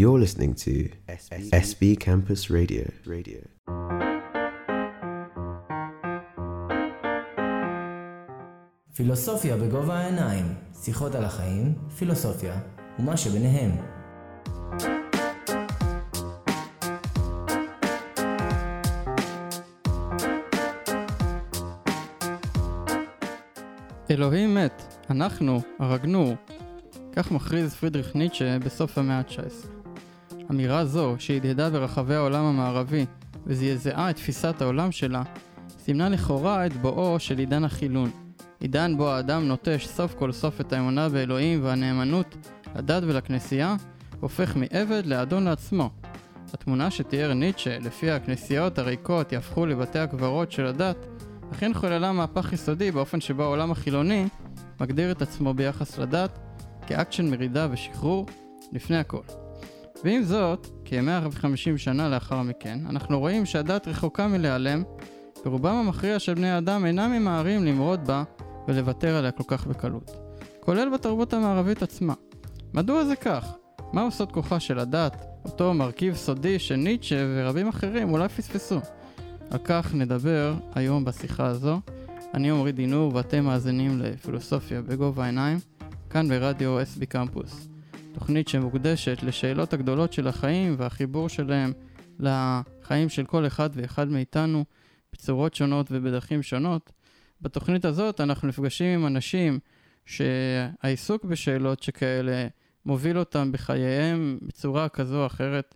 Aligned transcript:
You're 0.00 0.22
listening 0.26 0.54
to 0.66 0.72
SB 1.64 1.82
Campus 2.06 2.42
Radio. 2.50 2.84
Radio. 3.06 3.40
פילוסופיה 8.94 9.56
בגובה 9.56 9.98
העיניים, 9.98 10.44
שיחות 10.82 11.14
על 11.14 11.24
החיים, 11.24 11.74
פילוסופיה 11.98 12.60
ומה 12.98 13.16
שביניהם. 13.16 13.70
אלוהים 24.10 24.54
מת, 24.54 24.82
אנחנו 25.10 25.60
הרגנו. 25.78 26.34
כך 27.12 27.30
מכריז 27.30 27.74
פרידריך 27.74 28.14
ניטשה 28.16 28.58
בסוף 28.58 28.98
המאה 28.98 29.18
ה-19. 29.18 29.79
אמירה 30.50 30.84
זו, 30.84 31.14
שהדהדה 31.18 31.70
ברחבי 31.70 32.14
העולם 32.14 32.44
המערבי 32.44 33.06
וזעזעה 33.46 34.10
את 34.10 34.16
תפיסת 34.16 34.62
העולם 34.62 34.92
שלה, 34.92 35.22
סימנה 35.78 36.08
לכאורה 36.08 36.66
את 36.66 36.72
בואו 36.72 37.18
של 37.18 37.38
עידן 37.38 37.64
החילון. 37.64 38.10
עידן 38.60 38.96
בו 38.96 39.10
האדם 39.10 39.48
נוטש 39.48 39.86
סוף 39.86 40.14
כל 40.14 40.32
סוף 40.32 40.60
את 40.60 40.72
האמונה 40.72 41.08
באלוהים 41.08 41.64
והנאמנות 41.64 42.36
לדת 42.76 43.02
ולכנסייה, 43.06 43.76
הופך 44.20 44.56
מעבד 44.56 45.02
לאדון 45.06 45.44
לעצמו. 45.44 45.90
התמונה 46.54 46.90
שתיאר 46.90 47.34
ניטשה, 47.34 47.78
לפיה 47.78 48.16
הכנסיות 48.16 48.78
הריקות 48.78 49.32
יהפכו 49.32 49.66
לבתי 49.66 49.98
הקברות 49.98 50.52
של 50.52 50.66
הדת, 50.66 50.96
אכן 51.52 51.74
חוללה 51.74 52.12
מהפך 52.12 52.52
יסודי 52.52 52.90
באופן 52.90 53.20
שבו 53.20 53.42
העולם 53.42 53.70
החילוני 53.70 54.26
מגדיר 54.80 55.10
את 55.10 55.22
עצמו 55.22 55.54
ביחס 55.54 55.98
לדת 55.98 56.38
כאקט 56.86 57.12
של 57.12 57.22
מרידה 57.22 57.68
ושחרור 57.70 58.26
לפני 58.72 58.98
הכל. 58.98 59.39
ועם 60.04 60.22
זאת, 60.22 60.66
כ-150 60.84 61.76
שנה 61.76 62.08
לאחר 62.08 62.42
מכן, 62.42 62.78
אנחנו 62.88 63.18
רואים 63.18 63.46
שהדת 63.46 63.88
רחוקה 63.88 64.28
מלהיעלם, 64.28 64.82
ורובם 65.46 65.74
המכריע 65.74 66.18
של 66.18 66.34
בני 66.34 66.50
האדם 66.50 66.86
אינם 66.86 67.12
ממהרים 67.12 67.64
למרוד 67.64 68.06
בה 68.06 68.22
ולוותר 68.68 69.16
עליה 69.16 69.30
כל 69.30 69.44
כך 69.46 69.66
בקלות, 69.66 70.10
כולל 70.60 70.88
בתרבות 70.94 71.32
המערבית 71.32 71.82
עצמה. 71.82 72.14
מדוע 72.74 73.04
זה 73.04 73.16
כך? 73.16 73.52
מה 73.92 74.02
עושות 74.02 74.32
כוחה 74.32 74.60
של 74.60 74.78
הדת, 74.78 75.24
אותו 75.44 75.74
מרכיב 75.74 76.14
סודי 76.14 76.58
שניטשה 76.58 77.26
ורבים 77.28 77.68
אחרים 77.68 78.12
אולי 78.12 78.28
פספסו? 78.28 78.80
על 79.50 79.58
כך 79.64 79.94
נדבר 79.94 80.54
היום 80.74 81.04
בשיחה 81.04 81.46
הזו. 81.46 81.80
אני 82.34 82.50
עמרי 82.50 82.72
דינור 82.72 83.14
ואתם 83.14 83.44
מאזינים 83.44 83.98
לפילוסופיה 83.98 84.82
בגובה 84.82 85.22
העיניים, 85.22 85.58
כאן 86.10 86.28
ברדיו 86.28 86.80
SB 86.80 87.06
קמפוס. 87.08 87.69
תוכנית 88.12 88.48
שמוקדשת 88.48 89.22
לשאלות 89.22 89.72
הגדולות 89.72 90.12
של 90.12 90.28
החיים 90.28 90.74
והחיבור 90.78 91.28
שלהם 91.28 91.72
לחיים 92.18 93.08
של 93.08 93.24
כל 93.24 93.46
אחד 93.46 93.70
ואחד 93.72 94.08
מאיתנו 94.08 94.64
בצורות 95.12 95.54
שונות 95.54 95.86
ובדרכים 95.90 96.42
שונות. 96.42 96.92
בתוכנית 97.40 97.84
הזאת 97.84 98.20
אנחנו 98.20 98.48
נפגשים 98.48 99.00
עם 99.00 99.06
אנשים 99.06 99.58
שהעיסוק 100.06 101.24
בשאלות 101.24 101.82
שכאלה 101.82 102.46
מוביל 102.86 103.18
אותם 103.18 103.52
בחייהם 103.52 104.38
בצורה 104.42 104.88
כזו 104.88 105.20
או 105.20 105.26
אחרת. 105.26 105.74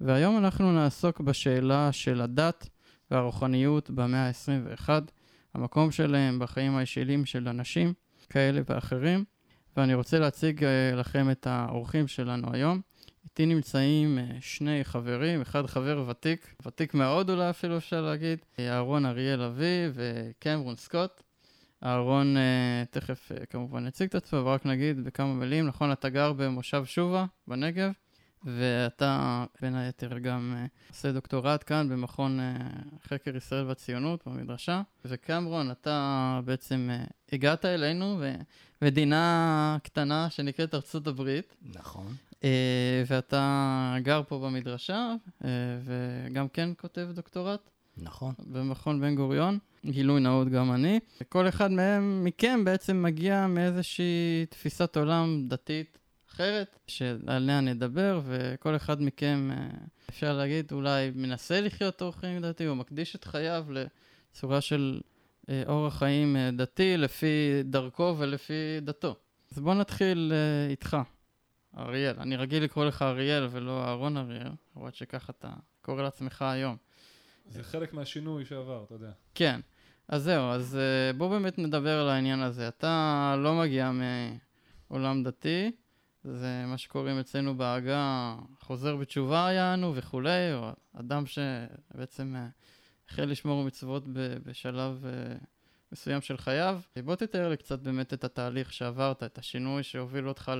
והיום 0.00 0.38
אנחנו 0.38 0.72
נעסוק 0.72 1.20
בשאלה 1.20 1.92
של 1.92 2.20
הדת 2.20 2.68
והרוחניות 3.10 3.90
במאה 3.90 4.28
ה-21, 4.28 4.88
המקום 5.54 5.90
שלהם 5.90 6.38
בחיים 6.38 6.76
האישיים 6.76 7.26
של 7.26 7.48
אנשים 7.48 7.92
כאלה 8.30 8.60
ואחרים. 8.68 9.24
ואני 9.76 9.94
רוצה 9.94 10.18
להציג 10.18 10.64
uh, 10.64 10.96
לכם 10.96 11.30
את 11.30 11.46
האורחים 11.46 12.08
שלנו 12.08 12.48
היום. 12.52 12.80
איתי 13.24 13.46
נמצאים 13.46 14.18
uh, 14.18 14.32
שני 14.40 14.84
חברים, 14.84 15.40
אחד 15.40 15.66
חבר 15.66 16.04
ותיק, 16.08 16.54
ותיק 16.66 16.94
מאוד 16.94 17.30
אולי 17.30 17.50
אפילו 17.50 17.76
אפשר 17.76 18.00
להגיד, 18.00 18.38
אהרון 18.58 19.06
אריאל 19.06 19.42
אבי 19.42 19.90
וקמרון 19.94 20.76
סקוט. 20.76 21.22
אהרון 21.84 22.36
תכף 22.90 23.32
כמובן 23.50 23.86
יציג 23.86 24.08
את 24.08 24.14
עצמו, 24.14 24.38
ורק 24.38 24.66
נגיד 24.66 25.04
בכמה 25.04 25.34
מילים, 25.34 25.66
נכון, 25.66 25.92
אתה 25.92 26.08
גר 26.08 26.32
במושב 26.32 26.84
שובה 26.84 27.24
בנגב, 27.46 27.90
ואתה 28.44 29.44
בין 29.60 29.74
היתר 29.74 30.18
גם 30.18 30.54
uh, 30.56 30.90
עושה 30.92 31.12
דוקטורט 31.12 31.64
כאן 31.66 31.88
במכון 31.88 32.40
uh, 32.40 33.08
חקר 33.08 33.36
ישראל 33.36 33.64
והציונות 33.66 34.26
במדרשה. 34.26 34.82
וקמרון, 35.04 35.70
אתה 35.70 36.40
בעצם 36.44 36.90
uh, 36.90 37.12
הגעת 37.32 37.64
אלינו 37.64 38.22
במדינה 38.80 39.76
קטנה 39.82 40.30
שנקראת 40.30 40.74
ארצות 40.74 41.06
הברית. 41.06 41.56
נכון. 41.74 42.14
ואתה 43.06 43.96
גר 44.02 44.22
פה 44.28 44.38
במדרשה, 44.38 45.14
וגם 45.84 46.48
כן 46.48 46.70
כותב 46.80 47.08
דוקטורט. 47.14 47.70
נכון. 47.96 48.34
במכון 48.38 49.00
בן 49.00 49.14
גוריון, 49.14 49.58
גילוי 49.86 50.20
נאות 50.20 50.48
גם 50.48 50.72
אני. 50.72 51.00
כל 51.28 51.48
אחד 51.48 51.70
מהם, 51.70 52.24
מכם 52.24 52.64
בעצם 52.64 53.02
מגיע 53.02 53.46
מאיזושהי 53.46 54.46
תפיסת 54.50 54.96
עולם 54.96 55.42
דתית 55.48 55.98
אחרת, 56.34 56.78
שעליה 56.86 57.60
נדבר, 57.60 58.20
וכל 58.24 58.76
אחד 58.76 59.02
מכם, 59.02 59.50
אה, 59.52 59.68
אפשר 60.10 60.36
להגיד, 60.36 60.72
אולי 60.72 61.10
מנסה 61.14 61.60
לחיות 61.60 62.02
אורח 62.02 62.16
חיים 62.16 62.42
דתי, 62.42 62.68
או 62.68 62.74
מקדיש 62.74 63.16
את 63.16 63.24
חייו 63.24 63.66
לצורה 63.70 64.60
של 64.60 65.00
אה, 65.48 65.62
אורח 65.66 65.98
חיים 65.98 66.36
אה, 66.36 66.50
דתי 66.50 66.96
לפי 66.96 67.62
דרכו 67.64 68.14
ולפי 68.18 68.80
דתו. 68.82 69.16
אז 69.52 69.58
בוא 69.58 69.74
נתחיל 69.74 70.32
איתך, 70.70 70.96
אריאל. 71.78 72.16
אני 72.20 72.36
רגיל 72.36 72.64
לקרוא 72.64 72.84
לך 72.84 73.02
אריאל 73.02 73.48
ולא 73.50 73.84
אהרון 73.84 74.16
אריאל, 74.16 74.52
למרות 74.76 74.94
שככה 74.94 75.32
אתה 75.38 75.48
קורא 75.82 76.02
לעצמך 76.02 76.42
היום. 76.42 76.76
זה 77.48 77.62
חלק 77.62 77.94
מהשינוי 77.94 78.44
שעבר, 78.44 78.84
אתה 78.86 78.94
יודע. 78.94 79.10
כן. 79.34 79.60
אז 80.08 80.22
זהו, 80.22 80.44
אז 80.44 80.78
בוא 81.16 81.28
באמת 81.28 81.58
נדבר 81.58 82.00
על 82.00 82.08
העניין 82.08 82.40
הזה. 82.40 82.68
אתה 82.68 83.34
לא 83.38 83.54
מגיע 83.54 83.90
מעולם 84.90 85.22
דתי, 85.22 85.70
זה 86.24 86.64
מה 86.66 86.78
שקוראים 86.78 87.18
אצלנו 87.18 87.56
בעגה 87.56 88.36
חוזר 88.60 88.96
בתשובה 88.96 89.52
יענו 89.52 89.96
וכולי, 89.96 90.54
או 90.54 90.70
אדם 90.92 91.24
שבעצם 91.26 92.36
אה, 92.36 92.48
החל 93.08 93.24
לשמור 93.24 93.64
מצוות 93.64 94.02
בשלב 94.44 95.04
אה, 95.06 95.36
מסוים 95.92 96.20
של 96.20 96.36
חייו. 96.36 96.80
בוא 97.04 97.14
תתאר 97.14 97.48
לי 97.48 97.56
קצת 97.56 97.78
באמת 97.78 98.14
את 98.14 98.24
התהליך 98.24 98.72
שעברת, 98.72 99.22
את 99.22 99.38
השינוי 99.38 99.82
שהוביל 99.82 100.28
אותך 100.28 100.52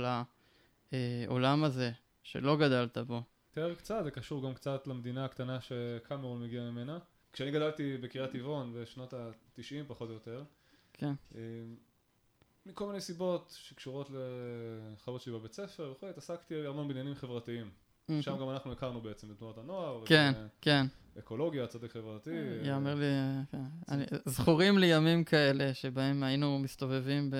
לעולם 0.92 1.64
הזה, 1.64 1.91
שלא 2.22 2.56
גדלת 2.56 2.98
בו. 2.98 3.22
תאר 3.50 3.74
קצת, 3.74 4.00
זה 4.04 4.10
קשור 4.10 4.42
גם 4.42 4.54
קצת 4.54 4.86
למדינה 4.86 5.24
הקטנה 5.24 5.60
שקמרון 5.60 6.42
מגיע 6.42 6.62
ממנה. 6.62 6.98
כשאני 7.32 7.50
גדלתי 7.50 7.97
בקריית 7.97 8.30
טבעון 8.30 8.72
בשנות 8.74 9.14
ה-90 9.14 9.84
פחות 9.86 10.08
או 10.08 10.14
יותר, 10.14 10.44
כן. 10.92 11.12
אה, 12.66 12.72
מכל 12.72 12.86
מיני 12.86 13.00
סיבות 13.00 13.56
שקשורות 13.58 14.10
לחברות 14.94 15.20
שלי 15.20 15.32
בבית 15.32 15.52
ספר 15.52 15.92
וכו', 15.97 16.06
התעסקתי 16.06 16.66
המון 16.66 16.88
בעניינים 16.88 17.14
חברתיים. 17.14 17.70
שם 18.20 18.38
גם 18.41 18.50
אנחנו 18.50 18.72
הכרנו 18.72 19.00
בעצם 19.00 19.28
בתנועת 19.28 19.58
הנוער. 19.58 20.02
כן, 20.06 20.32
כן. 20.60 20.86
אקולוגיה, 21.19 21.66
צדק 21.66 21.92
חברתי. 21.92 22.30
יאמר 22.62 22.94
לי, 22.94 23.06
כן. 23.50 24.19
זכורים 24.26 24.78
לי 24.78 24.86
ימים 24.86 25.24
כאלה 25.24 25.74
שבהם 25.74 26.22
היינו 26.22 26.58
מסתובבים 26.58 27.30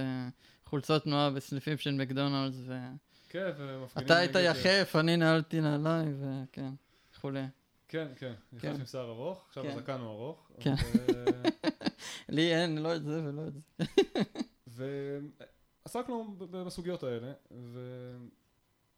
בחולצות 0.65 1.03
תנועה 1.03 1.31
בסניפים 1.31 1.79
של 1.79 1.93
מקדונלדס, 1.93 2.57
ו... 2.67 2.73
כן, 3.29 3.51
ומפגינים... 3.57 4.07
אתה 4.07 4.17
היית 4.17 4.35
יחף, 4.35 4.97
אני 4.97 5.17
נעלתי 5.17 5.61
נעליי, 5.61 6.07
וכן, 6.21 6.73
וכולי. 7.17 7.45
כן, 7.89 8.09
כן, 8.17 8.33
יחף 8.53 8.65
עם 8.81 8.87
שיער 8.87 9.09
ארוך, 9.09 9.45
עכשיו 9.49 9.67
הזקן 9.67 10.01
הוא 10.01 10.09
ארוך. 10.09 10.51
כן. 10.61 10.75
לי 12.29 12.55
אין, 12.55 12.79
לא 12.79 12.97
את 12.97 13.05
זה 13.05 13.23
ולא 13.25 13.43
את 13.47 13.53
זה. 13.53 13.61
ועסקנו 14.75 16.37
בסוגיות 16.39 17.03
האלה, 17.03 17.33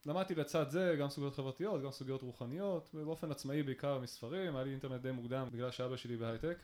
ולמדתי 0.05 0.35
לצד 0.35 0.71
זה 0.71 0.97
גם 1.01 1.09
סוגיות 1.09 1.35
חברתיות, 1.35 1.83
גם 1.83 1.91
סוגיות 1.91 2.23
רוחניות, 2.23 2.91
באופן 2.95 3.31
עצמאי 3.31 3.63
בעיקר 3.63 3.99
מספרים, 3.99 4.57
היה 4.57 4.65
לי 4.65 4.71
אינטרנט 4.71 5.03
די 5.03 5.11
מוקדם 5.11 5.49
בגלל 5.53 5.71
שאבא 5.71 5.97
שלי 5.97 6.17
בהייטק, 6.17 6.59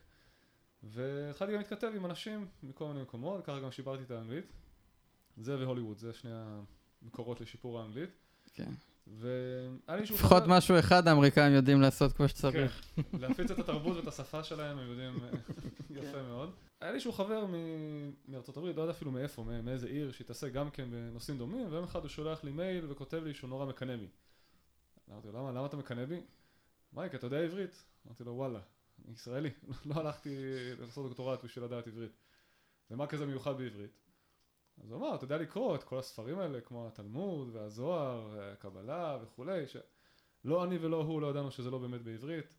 והתחלתי 0.82 1.52
גם 1.52 1.58
להתכתב 1.58 1.92
עם 1.96 2.06
אנשים 2.06 2.46
מכל 2.62 2.86
מיני 2.86 3.02
מקומות, 3.02 3.44
ככה 3.44 3.60
גם 3.60 3.70
שיפרתי 3.70 4.02
את 4.02 4.10
האנגלית. 4.10 4.52
זה 5.36 5.58
והוליווד, 5.58 5.98
זה 5.98 6.12
שני 6.12 6.30
המקורות 7.02 7.40
לשיפור 7.40 7.80
האנגלית. 7.80 8.10
כן. 8.54 8.70
והיה 9.06 9.96
לי 9.96 10.02
לפחות 10.02 10.42
משהו 10.46 10.78
אחד 10.78 11.08
האמריקאים 11.08 11.52
יודעים 11.52 11.80
לעשות 11.80 12.12
כמו 12.12 12.28
שצריך. 12.28 12.82
כן, 12.96 13.18
להפיץ 13.18 13.50
את 13.50 13.58
התרבות 13.58 13.96
ואת 13.96 14.06
השפה 14.06 14.44
שלהם, 14.44 14.78
הם 14.78 14.90
יודעים 14.90 15.18
יפה 16.00 16.22
מאוד. 16.22 16.54
היה 16.82 16.92
לי 16.92 17.00
שהוא 17.00 17.14
חבר 17.14 17.44
מארצות 18.28 18.56
הברית, 18.56 18.76
לא 18.76 18.82
יודע 18.82 18.92
אפילו 18.92 19.10
מאיפה, 19.10 19.44
מאיזה 19.44 19.86
עיר, 19.86 20.12
שהתעסק 20.12 20.52
גם 20.52 20.70
כן 20.70 20.90
בנושאים 20.90 21.38
דומים, 21.38 21.72
ויום 21.72 21.84
אחד 21.84 22.00
הוא 22.00 22.08
שולח 22.08 22.44
לי 22.44 22.52
מייל 22.52 22.86
וכותב 22.90 23.22
לי 23.24 23.34
שהוא 23.34 23.50
נורא 23.50 23.66
מקנא 23.66 23.96
בי. 23.96 24.08
אמרתי 25.10 25.26
לו, 25.26 25.32
למה, 25.32 25.52
למה 25.52 25.66
אתה 25.66 25.76
מקנא 25.76 26.04
בי? 26.04 26.20
מייק, 26.92 27.14
אתה 27.14 27.26
יודע 27.26 27.38
עברית? 27.38 27.84
אמרתי 28.06 28.24
לו, 28.24 28.32
וואלה, 28.32 28.60
אני 29.04 29.14
ישראלי, 29.14 29.50
לא 29.86 29.94
הלכתי 29.94 30.36
לעשות 30.78 31.08
דוקטורט 31.08 31.44
בשביל 31.44 31.64
לדעת 31.64 31.86
עברית. 31.86 32.12
ומה 32.90 33.06
כזה 33.06 33.26
מיוחד 33.26 33.56
בעברית? 33.56 33.98
אז 34.82 34.90
הוא 34.90 34.98
אמר, 34.98 35.14
אתה 35.14 35.24
יודע 35.24 35.38
לקרוא 35.38 35.74
את 35.74 35.82
כל 35.82 35.98
הספרים 35.98 36.38
האלה, 36.38 36.60
כמו 36.60 36.86
התלמוד 36.86 37.48
והזוהר, 37.52 38.40
הקבלה 38.52 39.18
וכולי, 39.22 39.68
ש... 39.68 39.76
לא 40.44 40.64
אני 40.64 40.78
ולא 40.78 41.02
הוא 41.02 41.20
לא 41.20 41.26
ידענו 41.30 41.50
שזה 41.50 41.70
לא 41.70 41.78
באמת 41.78 42.02
בעברית, 42.02 42.56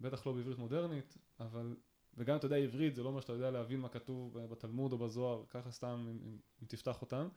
בטח 0.00 0.26
לא 0.26 0.32
בעברית 0.32 0.58
מודרנית, 0.58 1.18
אבל, 1.40 1.76
וגם 2.18 2.36
אתה 2.36 2.46
יודע 2.46 2.56
עברית, 2.56 2.94
זה 2.94 3.02
לא 3.02 3.08
אומר 3.08 3.20
שאתה 3.20 3.32
יודע 3.32 3.50
להבין 3.50 3.80
מה 3.80 3.88
כתוב 3.88 4.38
בתלמוד 4.38 4.92
או 4.92 4.98
בזוהר, 4.98 5.44
ככה 5.50 5.70
סתם 5.70 6.06
אם, 6.10 6.38
אם 6.62 6.66
תפתח 6.66 7.02
אותם. 7.02 7.28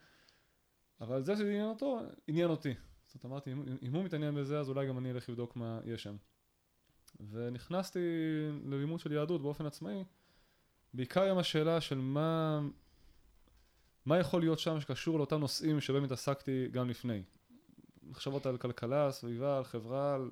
אבל 1.01 1.24
זה 1.24 1.36
שזה 1.36 1.44
עניין 1.44 1.69
אותו, 1.69 2.00
עניין 2.28 2.50
אותי. 2.50 2.74
זאת 3.06 3.24
אומרת, 3.24 3.25
אמרתי, 3.25 3.51
אם, 3.51 3.78
אם 3.81 3.95
הוא 3.95 4.04
מתעניין 4.04 4.36
בזה, 4.36 4.60
אז 4.60 4.69
אולי 4.69 4.88
גם 4.88 4.98
אני 4.98 5.12
אלך 5.12 5.30
לבדוק 5.30 5.56
מה 5.56 5.80
יש 5.86 6.04
שם. 6.04 6.16
ונכנסתי 7.31 8.00
ללימוד 8.66 9.00
של 9.00 9.12
יהדות 9.12 9.42
באופן 9.42 9.66
עצמאי, 9.66 10.04
בעיקר 10.94 11.31
עם 11.31 11.38
השאלה 11.38 11.81
של 11.81 11.98
מה, 11.98 12.62
מה 14.06 14.19
יכול 14.19 14.39
להיות 14.39 14.60
שם 14.60 14.81
שקשור 14.81 15.18
לאותם 15.18 15.39
נושאים 15.39 15.81
שבהם 15.81 16.04
התעסקתי 16.04 16.68
גם 16.72 16.89
לפני. 16.89 17.24
מחשבות 18.04 18.45
על 18.45 18.57
כלכלה, 18.57 19.12
סביבה, 19.12 19.57
על 19.57 19.63
חברה, 19.63 20.16
על 20.16 20.31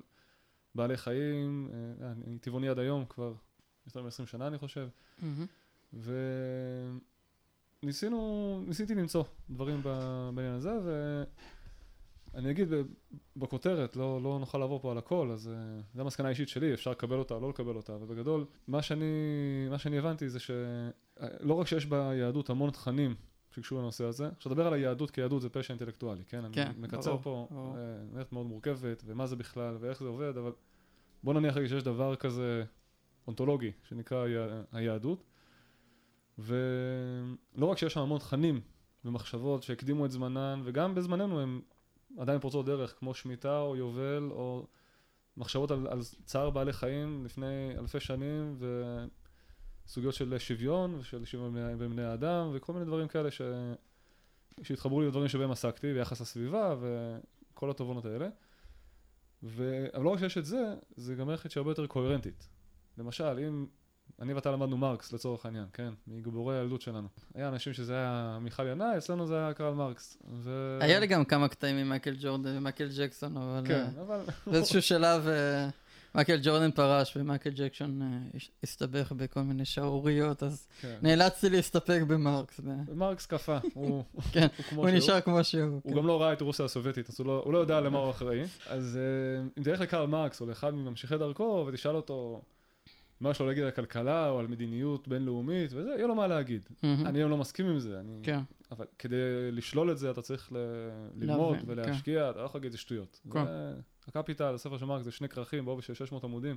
בעלי 0.74 0.96
חיים, 0.96 1.70
אה, 1.72 2.12
אני 2.12 2.38
טבעוני 2.38 2.68
עד 2.68 2.78
היום 2.78 3.04
כבר 3.04 3.34
יותר 3.90 4.02
מ-20 4.02 4.26
שנה 4.26 4.46
אני 4.46 4.58
חושב. 4.58 4.88
וניסינו, 7.82 8.60
ניסיתי 8.66 8.94
למצוא 8.94 9.24
דברים 9.50 9.82
בעניין 10.34 10.54
הזה, 10.54 10.72
ואני 12.34 12.50
אגיד 12.50 12.68
בכותרת, 13.36 13.96
לא, 13.96 14.22
לא 14.22 14.38
נוכל 14.40 14.58
לעבור 14.58 14.80
פה 14.80 14.90
על 14.90 14.98
הכל, 14.98 15.30
אז 15.30 15.48
אה, 15.48 15.80
זו 15.94 16.00
המסקנה 16.00 16.28
האישית 16.28 16.48
שלי, 16.48 16.74
אפשר 16.74 16.90
לקבל 16.90 17.16
אותה 17.16 17.34
או 17.34 17.40
לא 17.40 17.48
לקבל 17.48 17.76
אותה, 17.76 17.92
ובגדול, 17.92 18.44
מה 18.68 18.82
שאני, 18.82 19.04
מה 19.70 19.78
שאני 19.78 19.98
הבנתי 19.98 20.28
זה 20.28 20.38
שלא 20.40 21.54
רק 21.54 21.66
שיש 21.66 21.86
ביהדות 21.86 22.50
המון 22.50 22.70
תכנים 22.70 23.14
שקשורים 23.50 23.84
לנושא 23.84 24.04
הזה, 24.04 24.28
עכשיו 24.36 24.52
לדבר 24.52 24.66
על 24.66 24.72
היהדות 24.72 25.10
כיהדות 25.10 25.42
זה 25.42 25.48
פשע 25.48 25.74
אינטלקטואלי, 25.74 26.24
כן? 26.24 26.42
כן, 26.52 26.66
אני 26.66 26.78
מקצר 26.78 27.10
ברור, 27.16 27.22
פה, 27.22 27.46
ברור. 27.50 27.76
אה, 27.76 27.82
מערכת 28.12 28.32
מאוד 28.32 28.46
מורכבת, 28.46 29.02
ומה 29.06 29.26
זה 29.26 29.36
בכלל, 29.36 29.76
ואיך 29.80 30.02
זה 30.02 30.08
עובד, 30.08 30.36
אבל 30.36 30.52
בוא 31.24 31.34
נניח 31.34 31.56
רגע 31.56 31.68
שיש 31.68 31.82
דבר 31.82 32.16
כזה 32.16 32.64
אונתולוגי, 33.26 33.72
שנקרא 33.88 34.28
יה- 34.28 34.62
היהדות, 34.72 35.24
ולא 36.38 37.66
רק 37.66 37.78
שיש 37.78 37.92
שם 37.92 38.00
המון 38.00 38.18
תכנים 38.18 38.60
ומחשבות 39.04 39.62
שהקדימו 39.62 40.06
את 40.06 40.10
זמנן, 40.10 40.60
וגם 40.64 40.94
בזמננו 40.94 41.40
הם 41.40 41.60
עדיין 42.18 42.40
פורצות 42.40 42.66
דרך, 42.66 42.98
כמו 42.98 43.14
שמיטה 43.14 43.60
או 43.60 43.76
יובל, 43.76 44.28
או 44.30 44.66
מחשבות 45.36 45.70
על, 45.70 45.86
על 45.86 46.00
צער 46.24 46.50
בעלי 46.50 46.72
חיים 46.72 47.24
לפני 47.24 47.72
אלפי 47.78 48.00
שנים, 48.00 48.58
וסוגיות 49.86 50.14
של 50.14 50.38
שוויון, 50.38 50.94
ושל 50.94 51.24
שוויון 51.24 51.78
בין 51.78 51.90
בני 51.90 52.04
האדם, 52.04 52.50
וכל 52.52 52.72
מיני 52.72 52.84
דברים 52.84 53.08
כאלה 53.08 53.30
ש... 53.30 53.40
שהתחברו 54.62 55.00
לי 55.00 55.06
לדברים 55.06 55.28
שבהם 55.28 55.50
עסקתי, 55.50 55.92
ביחס 55.92 56.20
לסביבה, 56.20 56.76
וכל 56.80 57.70
התובנות 57.70 58.04
האלה. 58.04 58.28
ו... 59.42 59.86
אבל 59.94 60.04
לא 60.04 60.10
רק 60.10 60.18
שיש 60.18 60.38
את 60.38 60.44
זה, 60.44 60.74
זה 60.96 61.14
גם 61.14 61.26
מערכת 61.26 61.50
שהיא 61.50 61.60
הרבה 61.60 61.70
יותר 61.70 61.86
קוהרנטית. 61.86 62.48
למשל, 63.00 63.38
אם 63.48 63.66
אני 64.20 64.34
ואתה 64.34 64.50
למדנו 64.50 64.76
מרקס 64.76 65.12
לצורך 65.12 65.46
העניין, 65.46 65.64
כן? 65.72 65.92
מגיבורי 66.06 66.58
הילדות 66.58 66.80
שלנו. 66.80 67.08
היה 67.34 67.48
אנשים 67.48 67.72
שזה 67.72 67.94
היה 67.94 68.38
מיכל 68.40 68.66
ינאי, 68.66 68.98
אצלנו 68.98 69.26
זה 69.26 69.38
היה 69.38 69.54
קרל 69.54 69.74
מרקס. 69.74 70.18
ו... 70.30 70.78
היה 70.80 71.00
לי 71.00 71.06
גם 71.06 71.24
כמה 71.24 71.48
קטעים 71.48 71.76
עם 71.76 71.88
מייקל 71.88 72.16
ג'ורדן 72.20 72.56
ומייקל 72.56 72.88
ג'קסון, 72.98 73.36
אבל 73.36 73.62
כן, 73.66 73.86
אה, 73.96 74.02
אבל... 74.02 74.20
באיזשהו 74.46 74.82
שלב 74.82 75.28
אה, 75.28 75.68
מייקל 76.14 76.38
ג'ורדן 76.42 76.70
פרש 76.70 77.16
ומייקל 77.16 77.50
ג'קסון 77.50 78.02
אה, 78.02 78.38
הסתבך 78.62 79.12
בכל 79.12 79.40
מיני 79.40 79.64
שערוריות, 79.64 80.42
אז 80.42 80.66
כן. 80.80 80.96
נאלצתי 81.02 81.50
להסתפק 81.50 82.00
במרקס. 82.06 82.60
ו- 82.64 82.94
מרקס 82.96 83.26
קפא, 83.26 83.58
הוא 83.74 84.04
כן, 84.32 84.46
הוא 84.74 84.88
הוא. 84.88 84.90
נשאר 84.90 85.20
כמו 85.20 85.44
שהוא. 85.44 85.80
הוא 85.82 85.92
כן. 85.92 85.98
גם 85.98 86.06
לא 86.06 86.22
ראה 86.22 86.32
את 86.32 86.40
רוסיה 86.40 86.64
הסובייטית, 86.64 87.08
אז 87.08 87.20
הוא 87.20 87.26
לא, 87.26 87.42
הוא 87.44 87.52
לא 87.52 87.58
יודע 87.58 87.80
למה 87.80 87.98
הוא 87.98 88.10
אחראי. 88.10 88.42
אז 88.66 88.98
אם 89.58 89.62
תלך 89.62 89.80
לקרל 89.80 90.06
מרקס 90.06 90.40
או 90.40 90.46
לאחד 90.46 90.74
מממשיכי 90.74 91.18
דרכו 91.18 91.64
ותשאל 91.68 91.96
אותו 91.96 92.42
מה 93.20 93.30
יש 93.30 93.40
לו 93.40 93.46
להגיד 93.46 93.64
על 93.64 93.70
כלכלה 93.70 94.28
או 94.28 94.38
על 94.38 94.46
מדיניות 94.46 95.08
בינלאומית 95.08 95.72
וזה, 95.72 95.90
יהיה 95.90 96.06
לו 96.06 96.14
מה 96.14 96.26
להגיד. 96.26 96.68
מהמם. 96.82 97.06
אני 97.06 97.18
היום 97.18 97.30
לא 97.30 97.36
מסכים 97.36 97.66
עם 97.66 97.78
זה, 97.78 98.00
אני... 98.00 98.20
כן, 98.22 98.40
אבל 98.70 98.86
כדי 98.98 99.16
לשלול 99.52 99.90
את 99.90 99.98
זה 99.98 100.10
אתה 100.10 100.22
צריך 100.22 100.52
ל... 100.52 100.56
ללמוד 101.16 101.56
להבין, 101.56 101.70
ולהשקיע, 101.70 102.30
אתה 102.30 102.40
לא 102.40 102.44
יכול 102.44 102.58
להגיד 102.58 102.72
זה 102.72 102.78
שטויות. 102.78 103.20
כן. 103.32 103.44
זה... 103.44 103.74
הקפיטל, 104.06 104.54
הספר 104.54 104.78
של 104.78 104.84
מרקס 104.84 105.04
זה 105.04 105.10
שני 105.10 105.28
כרכים 105.28 105.64
בעובי 105.64 105.82
של 105.82 105.94
600 105.94 106.24
עמודים. 106.24 106.56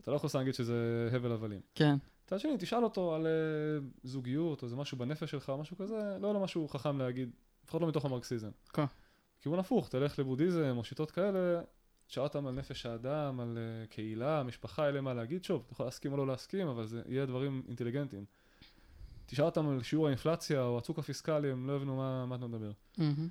אתה 0.00 0.10
לא 0.10 0.16
יכול 0.16 0.30
להגיד 0.34 0.54
שזה 0.54 1.08
הבל 1.12 1.32
הבלים. 1.32 1.60
כן, 1.74 1.94
מצד 2.24 2.40
שני, 2.40 2.52
תשאל 2.58 2.84
אותו 2.84 3.14
על 3.14 3.26
אה, 3.26 3.30
זוגיות, 4.04 4.62
או 4.62 4.66
איזה 4.66 4.76
משהו 4.76 4.98
בנפש 4.98 5.30
שלך, 5.30 5.52
משהו 5.60 5.76
כזה, 5.76 6.16
לא 6.20 6.34
לו 6.34 6.40
משהו 6.40 6.68
חכם 6.68 6.98
להגיד, 6.98 7.30
לפחות 7.64 7.80
לא 7.80 7.88
מתוך 7.88 8.04
המרקסיזם. 8.04 8.50
כן. 8.72 8.84
כיוון 9.40 9.58
הפוך, 9.58 9.88
תלך 9.88 10.18
לבודהיזם 10.18 10.74
או 10.76 10.84
שיטות 10.84 11.10
כאלה, 11.10 11.60
תשאל 12.08 12.22
אותם 12.22 12.46
על 12.46 12.54
נפש 12.54 12.86
האדם, 12.86 13.40
על 13.40 13.58
אה, 13.58 13.86
קהילה, 13.86 14.42
משפחה, 14.42 14.86
אין 14.86 14.94
להם 14.94 15.04
מה 15.04 15.14
להגיד, 15.14 15.44
שוב, 15.44 15.62
אתה 15.64 15.72
יכול 15.72 15.86
להסכים 15.86 16.12
או 16.12 16.16
לא 16.16 16.26
להסכים, 16.26 16.68
אבל 16.68 16.86
זה 16.86 17.02
יהיה 17.06 17.26
דברים 17.26 17.62
אינטליגנטיים. 17.68 18.24
תשאל 19.26 19.44
אותם 19.44 19.68
על 19.68 19.82
שיעור 19.82 20.06
האינפלציה 20.06 20.62
או 20.62 20.78
הצוק 20.78 20.98
הפיסקלי, 20.98 21.50
הם 21.50 21.66
לא 21.66 21.76
יבינו 21.76 21.96
מה, 21.96 22.26
מה 22.26 22.36
אתה 22.36 22.46
מדבר. 22.46 22.72
מהמם. 22.98 23.28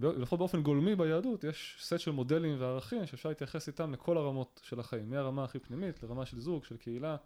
ולפחות 0.00 0.38
באופן 0.38 0.62
גולמי 0.62 0.96
ביהדות, 0.96 1.44
יש 1.44 1.76
סט 1.80 1.98
של 1.98 2.10
מודלים 2.10 2.60
וערכים 2.60 3.06
שאפשר 3.06 3.28
להתייחס 3.28 3.68
איתם 3.68 3.92
לכל 3.92 4.16
הרמות 4.16 4.60
של 4.64 4.80
החיים, 4.80 5.10
מהרמה 5.10 5.44
הכי 5.44 5.58
פנימית 5.58 6.02
לרמה 6.02 6.26
של 6.26 6.40
זוג, 6.40 6.64
של 6.64 6.76
קהילה, 6.76 7.16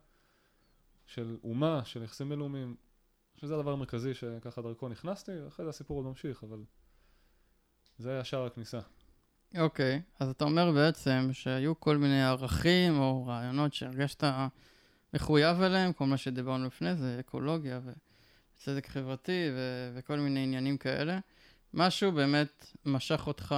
של 1.06 1.36
אומה, 1.44 1.84
של 1.84 2.02
יחסים 2.02 2.28
בינלאומיים. 2.28 2.76
שזה 3.36 3.54
הדבר 3.54 3.72
המרכזי 3.72 4.14
שככה 4.14 4.62
דרכו 4.62 4.88
נכנסתי, 4.88 5.40
ואחרי 5.44 5.64
זה 5.64 5.70
הסיפור 5.70 5.96
עוד 5.96 6.06
ממשיך, 6.06 6.44
אבל 6.44 6.64
זה 7.98 8.10
היה 8.10 8.24
שער 8.24 8.46
הכניסה. 8.46 8.80
אוקיי, 9.58 10.00
אז 10.20 10.28
אתה 10.28 10.44
אומר 10.44 10.72
בעצם 10.72 11.28
שהיו 11.32 11.80
כל 11.80 11.96
מיני 11.96 12.22
ערכים 12.24 12.98
או 12.98 13.26
רעיונות 13.26 13.74
שהרגשת 13.74 14.24
מחויב 15.14 15.62
אליהם, 15.62 15.92
כל 15.92 16.06
מה 16.06 16.16
שדיברנו 16.16 16.66
לפני 16.66 16.96
זה 16.96 17.16
אקולוגיה 17.20 17.80
וצדק 18.56 18.88
חברתי 18.88 19.50
ו- 19.54 19.92
וכל 19.94 20.18
מיני 20.18 20.42
עניינים 20.42 20.76
כאלה. 20.76 21.18
משהו 21.74 22.12
באמת 22.12 22.66
משך 22.84 23.26
אותך 23.26 23.54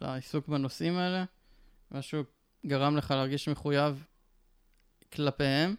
לעיסוק 0.00 0.48
בנושאים 0.48 0.96
האלה? 0.96 1.24
משהו 1.90 2.22
גרם 2.66 2.96
לך 2.96 3.10
להרגיש 3.10 3.48
מחויב 3.48 4.04
כלפיהם? 5.12 5.74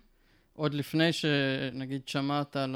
עוד 0.54 0.74
לפני 0.74 1.14
שנגיד 1.14 2.08
שמעת 2.08 2.56
על 2.56 2.76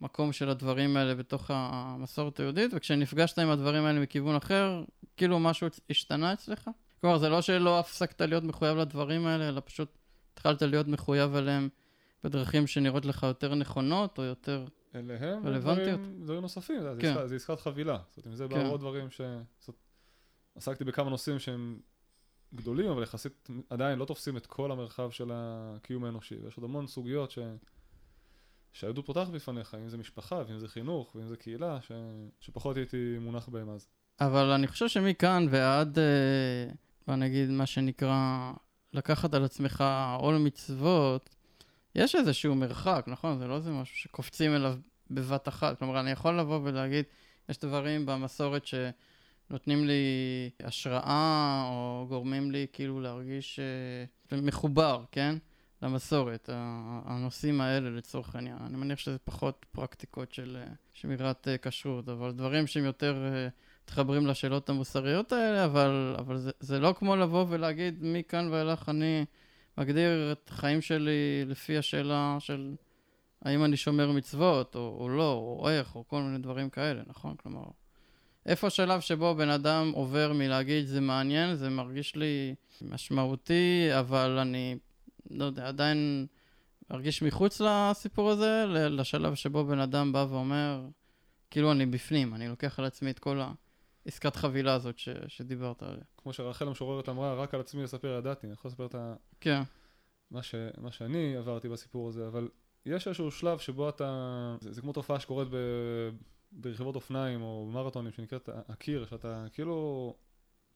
המקום 0.00 0.32
של 0.32 0.48
הדברים 0.48 0.96
האלה 0.96 1.14
בתוך 1.14 1.50
המסורת 1.54 2.40
היהודית, 2.40 2.70
וכשנפגשת 2.74 3.38
עם 3.38 3.50
הדברים 3.50 3.84
האלה 3.84 4.00
מכיוון 4.00 4.36
אחר, 4.36 4.84
כאילו 5.16 5.38
משהו 5.40 5.66
השתנה 5.90 6.32
אצלך? 6.32 6.70
כלומר, 7.00 7.18
זה 7.18 7.28
לא 7.28 7.42
שלא 7.42 7.78
הפסקת 7.78 8.20
להיות 8.20 8.44
מחויב 8.44 8.76
לדברים 8.76 9.26
האלה, 9.26 9.48
אלא 9.48 9.62
פשוט 9.64 9.98
התחלת 10.32 10.62
להיות 10.62 10.88
מחויב 10.88 11.34
אליהם 11.34 11.68
בדרכים 12.24 12.66
שנראות 12.66 13.04
לך 13.04 13.22
יותר 13.22 13.54
נכונות, 13.54 14.18
או 14.18 14.22
יותר... 14.22 14.64
אליהם, 14.94 15.46
רלוונטיות. 15.46 16.00
ודברים- 16.00 16.22
דברים 16.24 16.40
נוספים, 16.40 16.82
זה, 16.82 16.94
כן. 17.00 17.08
עסקה, 17.10 17.26
זה 17.26 17.36
עסקת 17.36 17.60
חבילה. 17.60 17.98
זאת 18.08 18.16
אומרת, 18.16 18.26
עם 18.26 18.34
זה 18.34 18.46
כן. 18.48 18.62
באו 18.62 18.70
עוד 18.70 18.80
דברים 18.80 19.10
ש... 19.10 19.20
זאת, 19.60 19.74
עסקתי 20.54 20.84
בכמה 20.84 21.10
נושאים 21.10 21.38
שהם 21.38 21.78
גדולים, 22.54 22.90
אבל 22.90 23.02
יחסית 23.02 23.48
עדיין 23.70 23.98
לא 23.98 24.04
תופסים 24.04 24.36
את 24.36 24.46
כל 24.46 24.72
המרחב 24.72 25.10
של 25.10 25.30
הקיום 25.34 26.04
האנושי. 26.04 26.34
ויש 26.42 26.56
עוד 26.56 26.64
המון 26.64 26.86
סוגיות 26.86 27.30
ש... 27.30 27.38
שהיהדות 28.78 29.06
פותחת 29.06 29.28
בפניך, 29.28 29.74
אם 29.74 29.88
זה 29.88 29.96
משפחה, 29.96 30.42
ואם 30.48 30.58
זה 30.58 30.68
חינוך, 30.68 31.14
ואם 31.16 31.28
זה 31.28 31.36
קהילה, 31.36 31.78
ש... 31.82 31.92
שפחות 32.40 32.76
הייתי 32.76 33.16
מונח 33.20 33.48
בהם 33.48 33.70
אז. 33.70 33.86
אבל 34.20 34.50
אני 34.50 34.66
חושב 34.66 34.88
שמכאן 34.88 35.46
ועד, 35.50 35.98
אה, 35.98 36.72
בוא 37.06 37.14
נגיד, 37.16 37.50
מה 37.50 37.66
שנקרא, 37.66 38.52
לקחת 38.92 39.34
על 39.34 39.44
עצמך 39.44 39.84
עול 40.18 40.36
מצוות, 40.36 41.34
יש 41.94 42.14
איזשהו 42.14 42.54
מרחק, 42.54 43.04
נכון? 43.06 43.38
זה 43.38 43.46
לא 43.46 43.56
איזה 43.56 43.70
משהו 43.70 43.96
שקופצים 43.96 44.54
אליו 44.54 44.74
בבת 45.10 45.48
אחת. 45.48 45.78
כלומר, 45.78 46.00
אני 46.00 46.10
יכול 46.10 46.38
לבוא 46.38 46.60
ולהגיד, 46.62 47.04
יש 47.48 47.58
דברים 47.58 48.06
במסורת 48.06 48.66
שנותנים 48.66 49.86
לי 49.86 50.04
השראה, 50.60 51.64
או 51.70 52.06
גורמים 52.08 52.50
לי 52.50 52.66
כאילו 52.72 53.00
להרגיש 53.00 53.60
אה, 54.32 54.40
מחובר, 54.40 55.04
כן? 55.12 55.36
למסורת, 55.82 56.48
הנושאים 57.04 57.60
האלה 57.60 57.90
לצורך 57.90 58.34
העניין. 58.34 58.56
אני 58.66 58.76
מניח 58.76 58.98
שזה 58.98 59.18
פחות 59.18 59.66
פרקטיקות 59.72 60.32
של 60.32 60.56
אה, 60.60 60.72
שמירת 60.92 61.48
אה, 61.48 61.58
כשרות, 61.58 62.08
אבל 62.08 62.32
דברים 62.32 62.66
שהם 62.66 62.84
יותר 62.84 63.24
אה, 63.24 63.48
מתחברים 63.84 64.26
לשאלות 64.26 64.68
המוסריות 64.68 65.32
האלה, 65.32 65.64
אבל, 65.64 66.16
אבל 66.18 66.38
זה, 66.38 66.50
זה 66.60 66.78
לא 66.78 66.94
כמו 66.98 67.16
לבוא 67.16 67.46
ולהגיד 67.48 67.98
מכאן 68.00 68.48
ואילך 68.52 68.88
אני 68.88 69.24
מגדיר 69.78 70.32
את 70.32 70.50
החיים 70.52 70.80
שלי 70.80 71.44
לפי 71.46 71.78
השאלה 71.78 72.36
של 72.38 72.74
האם 73.42 73.64
אני 73.64 73.76
שומר 73.76 74.12
מצוות 74.12 74.74
או, 74.74 74.96
או 75.00 75.08
לא, 75.08 75.32
או 75.32 75.68
איך, 75.70 75.96
או 75.96 76.08
כל 76.08 76.22
מיני 76.22 76.38
דברים 76.38 76.70
כאלה, 76.70 77.02
נכון? 77.06 77.34
כלומר, 77.36 77.64
איפה 78.46 78.66
השלב 78.66 79.00
שבו 79.00 79.34
בן 79.34 79.48
אדם 79.48 79.90
עובר 79.94 80.32
מלהגיד 80.32 80.86
זה 80.86 81.00
מעניין, 81.00 81.54
זה 81.54 81.70
מרגיש 81.70 82.16
לי 82.16 82.54
משמעותי, 82.82 83.88
אבל 83.98 84.38
אני, 84.38 84.76
לא 85.30 85.44
יודע, 85.44 85.68
עדיין 85.68 86.26
מרגיש 86.90 87.22
מחוץ 87.22 87.60
לסיפור 87.60 88.30
הזה, 88.30 88.64
לשלב 88.68 89.34
שבו 89.34 89.64
בן 89.64 89.78
אדם 89.78 90.12
בא 90.12 90.26
ואומר, 90.30 90.88
כאילו 91.50 91.72
אני 91.72 91.86
בפנים, 91.86 92.34
אני 92.34 92.48
לוקח 92.48 92.78
על 92.78 92.84
עצמי 92.84 93.10
את 93.10 93.18
כל 93.18 93.40
העסקת 94.06 94.36
חבילה 94.36 94.74
הזאת 94.74 94.98
ש, 94.98 95.08
שדיברת 95.28 95.82
עליה. 95.82 96.04
כמו 96.16 96.32
שרחל 96.32 96.68
המשוררת 96.68 97.08
אמרה, 97.08 97.34
רק 97.34 97.54
על 97.54 97.60
עצמי 97.60 97.82
לספר 97.82 98.08
ידעתי, 98.18 98.46
אני 98.46 98.52
יכול 98.54 98.68
לספר 98.68 98.86
את 98.86 98.94
ה... 98.94 99.14
כן, 99.40 99.62
מה, 100.30 100.42
ש... 100.42 100.54
מה 100.78 100.92
שאני 100.92 101.36
עברתי 101.36 101.68
בסיפור 101.68 102.08
הזה, 102.08 102.26
אבל 102.26 102.48
יש 102.86 103.06
איזשהו 103.06 103.30
שלב 103.30 103.58
שבו 103.58 103.88
אתה... 103.88 104.56
זה, 104.60 104.72
זה 104.72 104.80
כמו 104.80 104.92
תופעה 104.92 105.20
שקורית 105.20 105.48
ב... 105.50 105.56
ברכיבות 106.52 106.94
אופניים 106.94 107.42
או 107.42 107.70
מרתונים 107.72 108.12
שנקראת 108.12 108.48
הקיר, 108.68 109.06
שאתה 109.06 109.46
כאילו... 109.52 110.14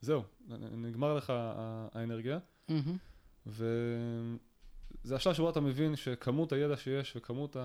זהו, 0.01 0.23
נגמר 0.71 1.13
לך 1.13 1.33
האנרגיה, 1.93 2.39
מהמם, 2.69 2.97
וזה 3.47 5.15
השלב 5.15 5.33
שבו 5.33 5.49
אתה 5.49 5.59
מבין 5.59 5.95
שכמות 5.95 6.51
הידע 6.51 6.77
שיש 6.77 7.13
וכמות 7.15 7.55